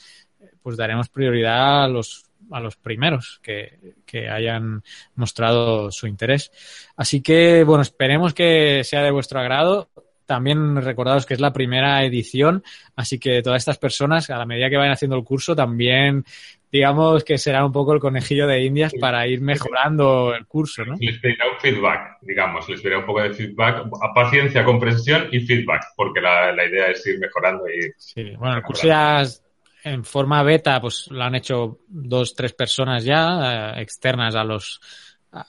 pues 0.61 0.77
daremos 0.77 1.09
prioridad 1.09 1.85
a 1.85 1.87
los 1.87 2.25
a 2.51 2.59
los 2.59 2.75
primeros 2.75 3.39
que, 3.41 3.95
que, 4.05 4.29
hayan 4.29 4.83
mostrado 5.15 5.91
su 5.91 6.05
interés. 6.05 6.51
Así 6.95 7.21
que, 7.21 7.63
bueno, 7.63 7.81
esperemos 7.81 8.35
que 8.35 8.83
sea 8.83 9.01
de 9.01 9.09
vuestro 9.09 9.39
agrado. 9.39 9.89
También 10.25 10.75
recordaros 10.81 11.25
que 11.25 11.35
es 11.35 11.39
la 11.39 11.53
primera 11.53 12.03
edición, 12.03 12.63
así 12.95 13.19
que 13.19 13.41
todas 13.41 13.61
estas 13.61 13.77
personas, 13.77 14.29
a 14.29 14.37
la 14.37 14.45
medida 14.45 14.69
que 14.69 14.77
vayan 14.77 14.93
haciendo 14.93 15.15
el 15.15 15.23
curso, 15.23 15.55
también 15.55 16.25
digamos 16.71 17.23
que 17.23 17.37
será 17.37 17.65
un 17.65 17.71
poco 17.71 17.93
el 17.93 18.01
conejillo 18.01 18.47
de 18.47 18.65
indias 18.65 18.93
para 18.99 19.25
ir 19.27 19.39
mejorando 19.39 20.35
el 20.35 20.45
curso, 20.45 20.83
¿no? 20.83 20.95
Les 20.99 21.17
pedirá 21.19 21.45
un 21.49 21.57
feedback, 21.59 22.17
digamos, 22.21 22.67
les 22.67 22.81
pedirá 22.81 22.99
un 22.99 23.05
poco 23.05 23.21
de 23.21 23.33
feedback, 23.33 23.87
paciencia, 24.13 24.65
comprensión 24.65 25.29
y 25.31 25.39
feedback, 25.39 25.83
porque 25.95 26.19
la, 26.19 26.51
la 26.51 26.65
idea 26.65 26.87
es 26.87 27.05
ir 27.07 27.17
mejorando 27.17 27.63
y... 27.69 27.93
Sí, 27.97 28.35
bueno, 28.37 28.57
el 28.57 28.63
curso 28.63 28.87
ya 28.87 29.23
en 29.85 30.03
forma 30.03 30.43
beta, 30.43 30.81
pues 30.81 31.07
lo 31.11 31.23
han 31.23 31.35
hecho 31.35 31.79
dos, 31.87 32.35
tres 32.35 32.53
personas 32.53 33.03
ya, 33.05 33.73
eh, 33.77 33.81
externas 33.81 34.35
a 34.35 34.43
los 34.43 34.81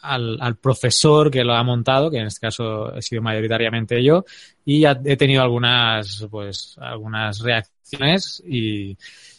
al, 0.03 0.39
al, 0.41 0.57
profesor 0.57 1.31
que 1.31 1.45
lo 1.45 1.55
ha 1.55 1.63
montado, 1.63 2.11
que 2.11 2.19
en 2.19 2.27
este 2.27 2.41
caso 2.41 2.95
he 2.95 3.03
sido 3.03 3.23
mayoritariamente 3.23 4.03
yo, 4.03 4.25
y 4.65 4.85
he 4.85 5.17
tenido 5.17 5.43
algunas, 5.43 6.27
pues, 6.31 6.77
algunas 6.81 7.41
reacciones 7.41 8.43
y, 8.47 8.97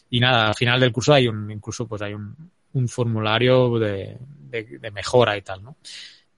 y 0.09 0.19
nada, 0.19 0.47
al 0.47 0.55
final 0.55 0.79
del 0.79 0.91
curso 0.91 1.13
hay 1.13 1.27
un, 1.27 1.51
incluso 1.51 1.87
pues 1.87 2.01
hay 2.01 2.13
un, 2.13 2.35
un 2.73 2.87
formulario 2.87 3.77
de, 3.77 4.17
de, 4.19 4.79
de, 4.79 4.91
mejora 4.91 5.37
y 5.37 5.41
tal, 5.41 5.63
¿no? 5.63 5.77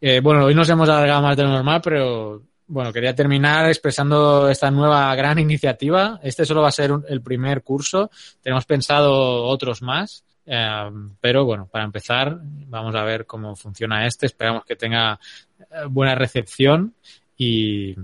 Eh, 0.02 0.22
bueno, 0.22 0.46
hoy 0.46 0.56
nos 0.56 0.70
hemos 0.70 0.88
alargado 0.88 1.22
más 1.22 1.36
de 1.36 1.44
lo 1.44 1.50
normal, 1.50 1.82
pero 1.84 2.42
bueno, 2.68 2.94
quería 2.94 3.16
terminar 3.16 3.68
expresando 3.68 4.48
esta 4.48 4.72
nueva 4.72 5.14
gran 5.16 5.40
iniciativa. 5.40 6.20
Este 6.24 6.46
solo 6.46 6.62
va 6.62 6.70
a 6.70 6.72
ser 6.72 6.92
el 7.08 7.22
primer 7.22 7.64
curso. 7.64 8.10
Tenemos 8.42 8.66
pensado 8.66 9.44
otros 9.44 9.82
más. 9.82 10.24
Eh, 10.52 10.90
pero 11.22 11.46
bueno, 11.46 11.68
para 11.72 11.86
empezar, 11.86 12.40
vamos 12.42 12.96
a 12.96 13.04
ver 13.04 13.26
cómo 13.26 13.56
funciona 13.56 14.08
este. 14.08 14.26
Esperamos 14.26 14.66
que 14.66 14.76
tenga 14.76 15.20
eh, 15.60 15.86
buena 15.88 16.16
recepción 16.16 16.96
y, 17.38 17.96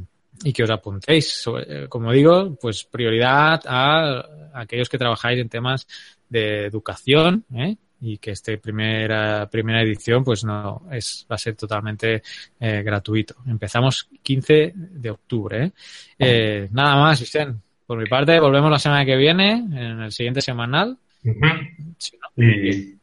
y 0.44 0.54
que 0.54 0.64
os 0.64 0.70
apuntéis. 0.70 1.44
Eh, 1.68 1.88
como 1.90 2.12
digo, 2.12 2.56
pues 2.62 2.84
prioridad 2.84 3.62
a, 3.66 4.26
aquellos 4.54 4.90
que 4.90 4.98
trabajáis 4.98 5.40
en 5.40 5.50
temas 5.50 5.88
de 6.30 6.66
educación, 6.66 7.46
¿eh? 7.54 7.78
y 8.02 8.18
que 8.18 8.32
este 8.32 8.58
primera 8.58 9.50
primera 9.50 9.82
edición 9.82 10.24
pues 10.24 10.44
no 10.44 10.84
es 10.92 11.26
va 11.32 11.36
a 11.36 11.40
ser 11.40 11.56
totalmente 11.56 12.22
eh, 12.60 12.84
gratuito. 12.84 13.36
Empezamos 13.48 14.10
15 14.22 14.74
de 14.76 15.10
octubre. 15.10 15.72
¿eh? 16.20 16.68
nada 16.72 16.96
más, 16.98 17.20
Vicente. 17.20 17.60
Por 17.86 18.00
mi 18.00 18.06
parte, 18.06 18.40
volvemos 18.40 18.72
la 18.72 18.80
semana 18.80 19.06
que 19.06 19.16
viene, 19.16 19.52
en 19.52 20.02
el 20.02 20.12
siguiente 20.12 20.42
semanal. 20.42 20.98
Uh 21.26 21.30
-huh. 21.30 21.96
si 21.98 22.18
no, 22.18 22.44
y... 22.44 22.98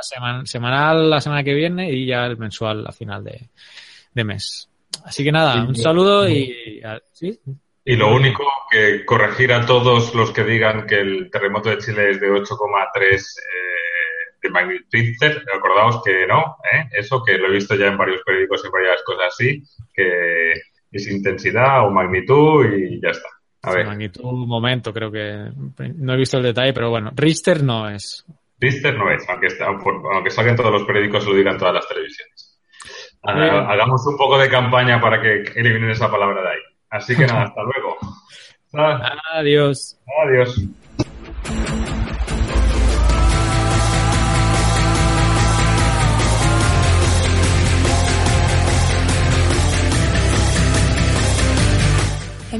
semanal, 0.00 0.46
semanal 0.46 1.10
la 1.10 1.20
semana 1.20 1.42
que 1.42 1.54
viene 1.54 1.90
y 1.90 2.06
ya 2.06 2.26
el 2.26 2.36
mensual 2.36 2.86
a 2.86 2.92
final 2.92 3.24
de, 3.24 3.48
de 4.14 4.24
mes. 4.24 4.70
Así 5.04 5.24
que 5.24 5.32
nada, 5.32 5.64
un 5.64 5.74
saludo 5.74 6.28
y... 6.28 6.80
¿sí? 7.12 7.38
Y 7.86 7.96
lo 7.96 8.14
único 8.14 8.44
que 8.70 9.04
corregir 9.04 9.52
a 9.52 9.66
todos 9.66 10.14
los 10.14 10.30
que 10.30 10.44
digan 10.44 10.86
que 10.86 11.00
el 11.00 11.30
terremoto 11.30 11.68
de 11.68 11.78
Chile 11.78 12.12
es 12.12 12.20
de 12.20 12.30
8,3 12.30 13.12
eh, 13.12 13.20
de 14.40 14.50
magnitud 14.50 14.98
acordaos 15.54 16.02
que 16.02 16.26
no, 16.26 16.56
¿eh? 16.72 16.88
eso 16.92 17.22
que 17.22 17.36
lo 17.36 17.48
he 17.48 17.52
visto 17.52 17.74
ya 17.74 17.88
en 17.88 17.98
varios 17.98 18.22
periódicos 18.24 18.64
y 18.64 18.70
varias 18.70 19.02
cosas 19.02 19.26
así, 19.28 19.62
que 19.92 20.52
es 20.90 21.10
intensidad 21.10 21.86
o 21.86 21.90
magnitud 21.90 22.64
y 22.72 23.00
ya 23.02 23.10
está. 23.10 23.28
A 23.64 23.72
ver. 23.72 23.86
Magnitud, 23.86 24.46
momento, 24.46 24.92
creo 24.92 25.10
que 25.10 25.50
no 25.96 26.12
he 26.12 26.16
visto 26.16 26.36
el 26.36 26.42
detalle, 26.42 26.72
pero 26.72 26.90
bueno, 26.90 27.10
Richter 27.14 27.62
no 27.62 27.88
es. 27.88 28.24
Richter 28.60 28.96
no 28.96 29.10
es, 29.10 29.28
aunque, 29.28 29.46
está, 29.46 29.66
aunque 29.66 30.30
salgan 30.30 30.56
todos 30.56 30.70
los 30.70 30.84
periódicos 30.84 31.26
lo 31.26 31.34
digan 31.34 31.58
todas 31.58 31.74
las 31.74 31.88
televisiones. 31.88 32.60
Hagamos 33.22 34.06
un 34.06 34.16
poco 34.16 34.38
de 34.38 34.50
campaña 34.50 35.00
para 35.00 35.20
que 35.20 35.44
eliminen 35.58 35.90
esa 35.90 36.10
palabra 36.10 36.42
de 36.42 36.48
ahí. 36.48 36.60
Así 36.90 37.16
que 37.16 37.26
nada, 37.26 37.44
hasta 37.44 37.62
luego. 37.62 37.96
Adiós. 39.32 39.98
Adiós. 40.26 40.60